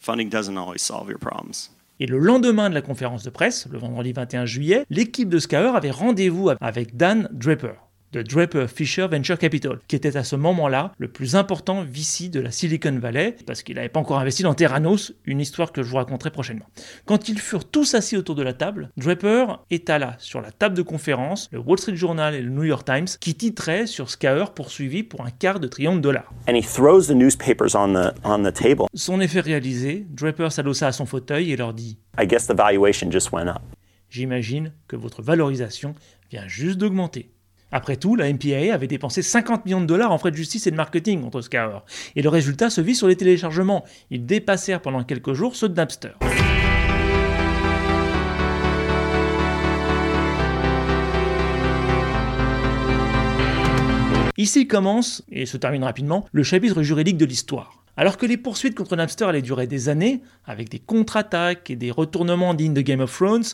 [0.00, 1.70] funding doesn't always solve your problems.
[1.98, 5.76] Et le lendemain de la conférence de presse, le vendredi 21 juillet, l'équipe de Scour
[5.76, 10.92] avait rendez-vous avec Dan Draper de Draper Fisher Venture Capital, qui était à ce moment-là
[10.98, 14.54] le plus important VC de la Silicon Valley, parce qu'il n'avait pas encore investi dans
[14.54, 16.66] Terranos, une histoire que je vous raconterai prochainement.
[17.04, 20.82] Quand ils furent tous assis autour de la table, Draper étala sur la table de
[20.82, 25.02] conférence le Wall Street Journal et le New York Times qui titraient sur Scaur poursuivi
[25.02, 26.32] pour un quart de trillion de dollars.
[28.94, 31.98] Son effet réalisé, Draper s'adossa à son fauteuil et leur dit
[34.08, 35.94] J'imagine que votre valorisation
[36.30, 37.30] vient juste d'augmenter.
[37.72, 40.70] Après tout, la MPAA avait dépensé 50 millions de dollars en frais de justice et
[40.70, 43.84] de marketing contre Scour, et le résultat se vit sur les téléchargements.
[44.10, 46.12] Ils dépassèrent pendant quelques jours ceux de Napster.
[54.38, 57.82] Ici commence, et se termine rapidement, le chapitre juridique de l'histoire.
[57.96, 61.90] Alors que les poursuites contre Napster allaient durer des années, avec des contre-attaques et des
[61.90, 63.44] retournements dignes de Game of Thrones,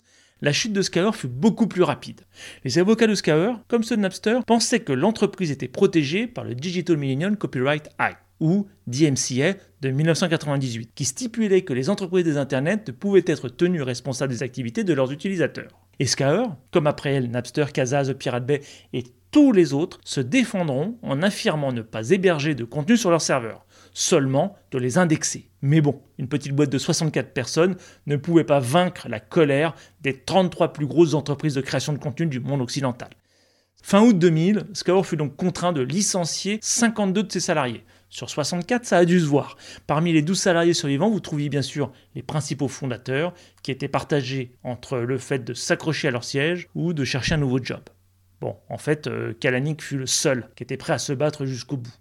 [0.42, 2.22] la chute de Scour fut beaucoup plus rapide.
[2.64, 6.56] Les avocats de Scour, comme ceux de Napster, pensaient que l'entreprise était protégée par le
[6.56, 12.82] Digital Millennium Copyright Act, ou DMCA de 1998, qui stipulait que les entreprises des Internets
[12.88, 15.78] ne pouvaient être tenues responsables des activités de leurs utilisateurs.
[16.00, 18.62] Et Scour, comme après elle Napster, The Pirate Bay
[18.92, 23.22] et Tous les autres se défendront en affirmant ne pas héberger de contenu sur leur
[23.22, 25.50] serveur, seulement de les indexer.
[25.60, 27.76] Mais bon, une petite boîte de 64 personnes
[28.06, 32.26] ne pouvait pas vaincre la colère des 33 plus grosses entreprises de création de contenu
[32.26, 33.10] du monde occidental.
[33.82, 37.84] Fin août 2000, Scour fut donc contraint de licencier 52 de ses salariés.
[38.08, 39.56] Sur 64, ça a dû se voir.
[39.86, 43.32] Parmi les 12 salariés survivants, vous trouviez bien sûr les principaux fondateurs,
[43.62, 47.38] qui étaient partagés entre le fait de s'accrocher à leur siège ou de chercher un
[47.38, 47.80] nouveau job.
[48.40, 51.76] Bon, en fait, euh, Kalanick fut le seul qui était prêt à se battre jusqu'au
[51.76, 51.94] bout.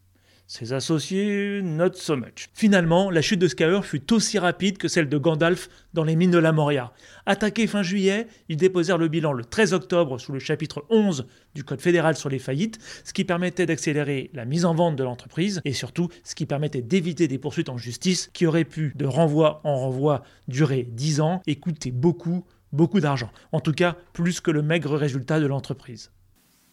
[0.53, 2.49] Ses associés, not so much.
[2.53, 6.29] Finalement, la chute de Skyr fut aussi rapide que celle de Gandalf dans les mines
[6.29, 6.91] de la Moria.
[7.25, 11.25] Attaqués fin juillet, ils déposèrent le bilan le 13 octobre sous le chapitre 11
[11.55, 15.05] du Code fédéral sur les faillites, ce qui permettait d'accélérer la mise en vente de
[15.05, 19.05] l'entreprise et surtout ce qui permettait d'éviter des poursuites en justice qui auraient pu, de
[19.05, 22.43] renvoi en renvoi, durer 10 ans et coûter beaucoup,
[22.73, 23.31] beaucoup d'argent.
[23.53, 26.11] En tout cas, plus que le maigre résultat de l'entreprise.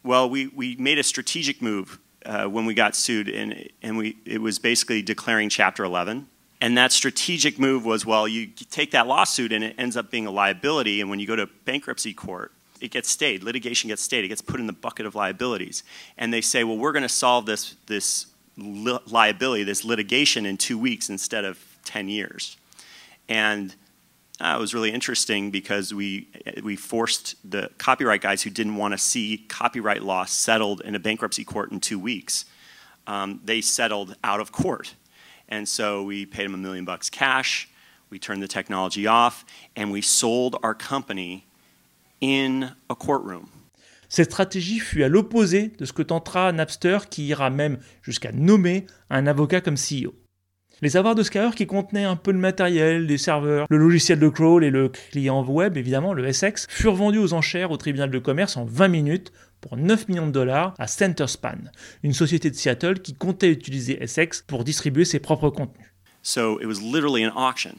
[0.03, 2.01] Well, we, we made a strategic move.
[2.27, 6.29] Uh, when we got sued, and, and we, it was basically declaring Chapter 11.
[6.61, 10.27] And that strategic move was well, you take that lawsuit and it ends up being
[10.27, 13.43] a liability, and when you go to bankruptcy court, it gets stayed.
[13.43, 14.25] Litigation gets stayed.
[14.25, 15.83] It gets put in the bucket of liabilities.
[16.17, 20.57] And they say, well, we're going to solve this, this li- liability, this litigation in
[20.57, 22.57] two weeks instead of 10 years.
[23.29, 23.75] And
[24.41, 26.29] uh, it was really interesting because we,
[26.63, 30.99] we forced the copyright guys who didn't want to see copyright law settled in a
[30.99, 32.45] bankruptcy court in two weeks.
[33.07, 34.95] Um, they settled out of court.
[35.49, 37.69] And so we paid them a million bucks cash,
[38.11, 41.47] we turned the technology off, and we sold our company
[42.21, 43.51] in a courtroom.
[44.11, 48.87] Cette stratégie fut à l'opposé de ce que tentera Napster qui ira même jusqu'à nommer
[49.11, 50.15] un avocat comme CEO.
[50.81, 54.29] Les avoirs de Skyr qui contenaient un peu de matériel, des serveurs, le logiciel de
[54.29, 58.19] crawl et le client web, évidemment, le SX, furent vendus aux enchères au tribunal de
[58.21, 61.59] commerce en 20 minutes pour 9 millions de dollars à Centerspan,
[62.05, 65.89] une société de Seattle qui comptait utiliser SX pour distribuer ses propres contenus.
[66.23, 67.79] So it was literally an auction.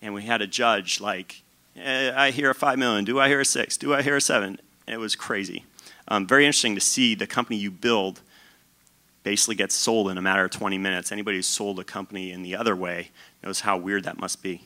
[0.00, 1.42] And we had a judge like,
[1.76, 4.20] eh, I hear a 5 million, do I hear a 6, do I hear a
[4.20, 4.60] 7?
[4.86, 5.64] And it was crazy.
[6.06, 8.20] Um, very interesting to see the company you build
[9.24, 11.12] basically gets sold in a matter of 20 minutes.
[11.12, 13.10] Anybody who's sold a company in the other way
[13.42, 14.60] knows how weird that must be.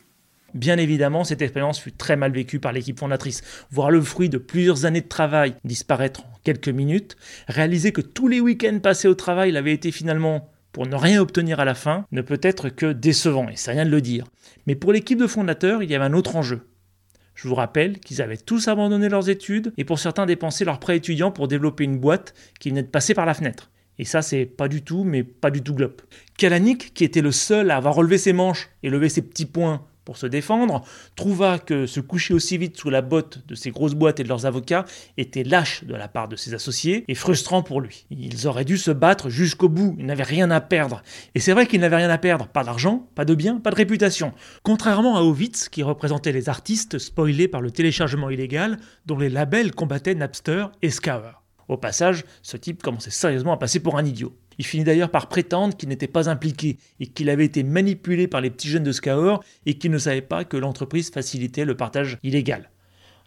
[0.54, 3.42] Bien évidemment, cette expérience fut très mal vécue par l'équipe fondatrice.
[3.72, 7.16] Voir le fruit de plusieurs années de travail disparaître en quelques minutes,
[7.48, 11.58] réaliser que tous les week-ends passés au travail l'avaient été finalement pour ne rien obtenir
[11.58, 14.26] à la fin, ne peut être que décevant, et c'est rien de le dire.
[14.66, 16.68] Mais pour l'équipe de fondateurs, il y avait un autre enjeu.
[17.34, 20.96] Je vous rappelle qu'ils avaient tous abandonné leurs études et pour certains dépensé leurs prêts
[20.96, 23.70] étudiants pour développer une boîte qui venait de passer par la fenêtre.
[23.98, 26.02] Et ça, c'est pas du tout, mais pas du tout glop.
[26.36, 29.86] Kalanick, qui était le seul à avoir relevé ses manches et levé ses petits poings
[30.04, 30.84] pour se défendre,
[31.16, 34.28] trouva que se coucher aussi vite sous la botte de ces grosses boîtes et de
[34.28, 34.84] leurs avocats
[35.16, 38.06] était lâche de la part de ses associés et frustrant pour lui.
[38.10, 41.02] Ils auraient dû se battre jusqu'au bout, ils n'avaient rien à perdre.
[41.34, 43.76] Et c'est vrai qu'ils n'avaient rien à perdre, pas d'argent, pas de biens, pas de
[43.76, 44.32] réputation.
[44.62, 49.72] Contrairement à Ovitz, qui représentait les artistes spoilés par le téléchargement illégal, dont les labels
[49.72, 51.43] combattaient Napster et Scour.
[51.68, 54.36] Au passage, ce type commençait sérieusement à passer pour un idiot.
[54.58, 58.40] Il finit d'ailleurs par prétendre qu'il n'était pas impliqué et qu'il avait été manipulé par
[58.40, 62.18] les petits jeunes de Scour et qu'il ne savait pas que l'entreprise facilitait le partage
[62.22, 62.70] illégal.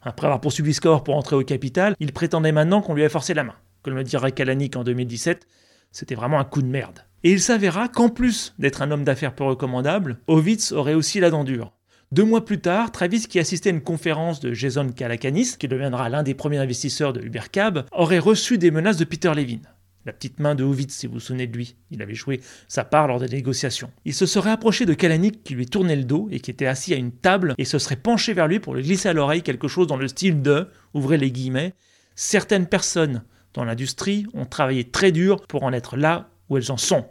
[0.02, 3.34] Après avoir poursuivi Scour pour entrer au capital, il prétendait maintenant qu'on lui avait forcé
[3.34, 3.56] la main.
[3.82, 5.48] Comme le dirait Kalanick en 2017,
[5.92, 7.00] c'était vraiment un coup de merde.
[7.24, 11.30] Et il s'avéra qu'en plus d'être un homme d'affaires peu recommandable, Ovitz aurait aussi la
[11.30, 11.74] dent dure.
[12.14, 16.08] Deux mois plus tard, Travis, qui assistait à une conférence de Jason Calacanis, qui deviendra
[16.08, 19.60] l'un des premiers investisseurs de UberCab, aurait reçu des menaces de Peter Levin.
[20.06, 21.76] La petite main de Hovitz, si vous vous souvenez de lui.
[21.92, 22.40] Il avait joué
[22.70, 23.92] sa part lors des négociations.
[24.06, 26.94] Il se serait approché de Kalanick qui lui tournait le dos et qui était assis
[26.94, 29.68] à une table et se serait penché vers lui pour lui glisser à l'oreille quelque
[29.68, 31.74] chose dans le style de, ouvrez les guillemets,
[32.16, 36.78] certaines personnes dans l'industrie ont travaillé très dur pour en être là où elles en
[36.78, 37.06] sont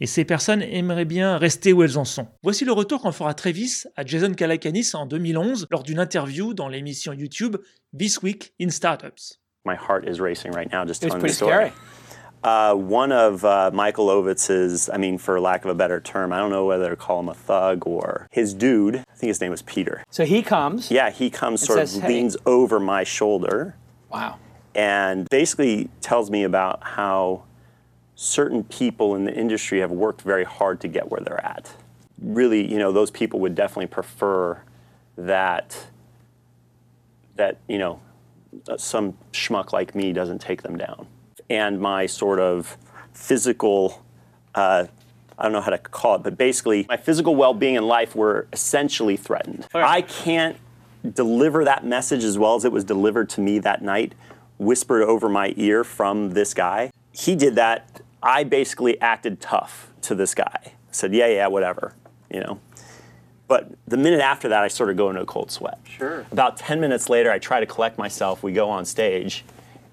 [0.00, 2.28] et ces personnes aimeraient bien rester où elles en sont.
[2.42, 6.68] Voici le retour qu'en fera Travis à Jason Calacanis en 2011 lors d'une interview dans
[6.68, 7.56] l'émission YouTube
[7.96, 9.38] This Week in Startups.
[9.64, 11.72] My heart is racing right now just telling the story.
[12.44, 16.38] Uh, one of uh, Michael Ovitz's, I mean, for lack of a better term, I
[16.38, 18.96] don't know whether to call him a thug or his dude.
[18.96, 20.04] I think his name was Peter.
[20.10, 20.90] So he comes.
[20.90, 22.08] Yeah, he comes, sort says, of hey.
[22.08, 23.74] leans over my shoulder.
[24.12, 24.38] Wow.
[24.76, 27.42] And basically tells me about how
[28.16, 31.70] certain people in the industry have worked very hard to get where they're at.
[32.20, 34.60] Really, you know, those people would definitely prefer
[35.16, 35.86] that
[37.36, 38.00] that, you know,
[38.78, 41.06] some schmuck like me doesn't take them down.
[41.50, 42.78] And my sort of
[43.12, 44.02] physical
[44.54, 44.86] uh,
[45.38, 48.46] I don't know how to call it, but basically my physical well-being in life were
[48.52, 49.66] essentially threatened.
[49.74, 50.56] I can't
[51.12, 54.14] deliver that message as well as it was delivered to me that night
[54.58, 56.90] whispered over my ear from this guy.
[57.12, 58.00] He did that.
[58.22, 60.58] I basically acted tough to this guy.
[60.64, 61.94] I said, yeah, yeah, whatever,
[62.30, 62.60] you know.
[63.48, 65.78] But the minute after that, I sort of go into a cold sweat.
[65.84, 66.26] Sure.
[66.32, 68.42] About 10 minutes later, I try to collect myself.
[68.42, 69.44] We go on stage,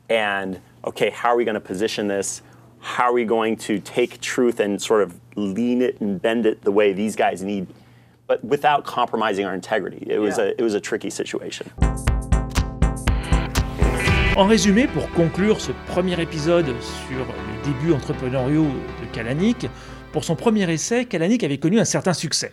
[0.09, 2.41] and okay, how are we going to position this?
[2.79, 6.63] How are we going to take truth and sort of lean it and bend it
[6.63, 7.67] the way these guys need,
[8.27, 10.05] but without compromising our integrity?
[10.09, 10.45] It was Yeah.
[10.45, 11.69] a it was a tricky situation.
[14.35, 16.65] En résumé, pour conclure ce premier épisode
[17.07, 18.67] sur les débuts entrepreneuriaux
[19.01, 19.67] de Kalanick,
[20.11, 22.51] pour son premier essai, Kalanick avait connu un certain succès.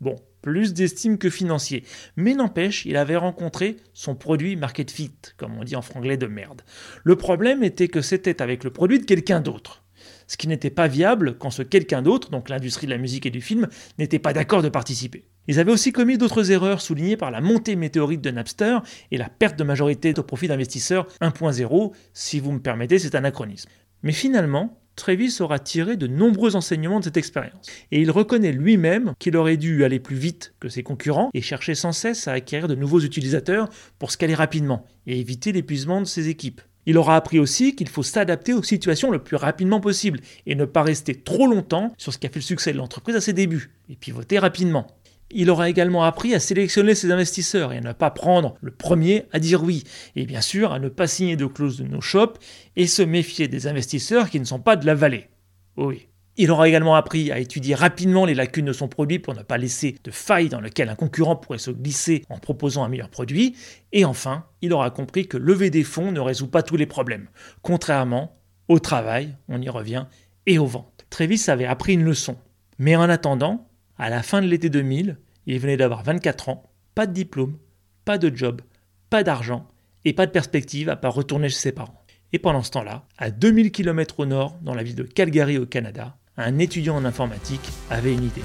[0.00, 1.84] Bon, plus d'estime que financier,
[2.16, 6.26] mais n'empêche, il avait rencontré son produit market fit, comme on dit en franglais de
[6.26, 6.62] merde.
[7.04, 9.84] Le problème était que c'était avec le produit de quelqu'un d'autre.
[10.26, 13.30] Ce qui n'était pas viable quand ce quelqu'un d'autre, donc l'industrie de la musique et
[13.30, 15.24] du film, n'était pas d'accord de participer.
[15.48, 18.78] Ils avaient aussi commis d'autres erreurs soulignées par la montée météorite de Napster
[19.10, 23.70] et la perte de majorité au profit d'investisseurs 1.0, si vous me permettez, c'est anachronisme.
[24.06, 27.66] Mais finalement, Travis aura tiré de nombreux enseignements de cette expérience.
[27.90, 31.74] Et il reconnaît lui-même qu'il aurait dû aller plus vite que ses concurrents et chercher
[31.74, 36.28] sans cesse à acquérir de nouveaux utilisateurs pour scaler rapidement et éviter l'épuisement de ses
[36.28, 36.60] équipes.
[36.86, 40.66] Il aura appris aussi qu'il faut s'adapter aux situations le plus rapidement possible et ne
[40.66, 43.32] pas rester trop longtemps sur ce qui a fait le succès de l'entreprise à ses
[43.32, 44.86] débuts, et pivoter rapidement.
[45.30, 49.24] Il aura également appris à sélectionner ses investisseurs et à ne pas prendre le premier
[49.32, 52.34] à dire oui, et bien sûr à ne pas signer de clause de no-shop
[52.76, 55.28] et se méfier des investisseurs qui ne sont pas de la vallée.
[55.76, 56.08] Oui.
[56.38, 59.56] Il aura également appris à étudier rapidement les lacunes de son produit pour ne pas
[59.56, 63.56] laisser de failles dans lesquelles un concurrent pourrait se glisser en proposant un meilleur produit.
[63.92, 67.28] Et enfin, il aura compris que lever des fonds ne résout pas tous les problèmes,
[67.62, 68.36] contrairement
[68.68, 70.06] au travail, on y revient,
[70.44, 71.06] et aux ventes.
[71.08, 72.36] Travis avait appris une leçon.
[72.78, 73.68] Mais en attendant,
[73.98, 77.56] à la fin de l'été 2000, il venait d'avoir 24 ans, pas de diplôme,
[78.04, 78.62] pas de job,
[79.10, 79.66] pas d'argent
[80.04, 82.02] et pas de perspective à part retourner chez ses parents.
[82.32, 85.66] Et pendant ce temps-là, à 2000 km au nord, dans la ville de Calgary au
[85.66, 88.42] Canada, un étudiant en informatique avait une idée.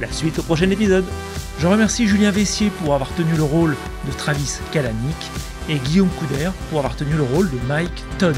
[0.00, 1.04] La suite au prochain épisode.
[1.58, 5.30] Je remercie Julien Vessier pour avoir tenu le rôle de Travis Kalanick
[5.68, 8.36] et Guillaume Couder pour avoir tenu le rôle de Mike Todd.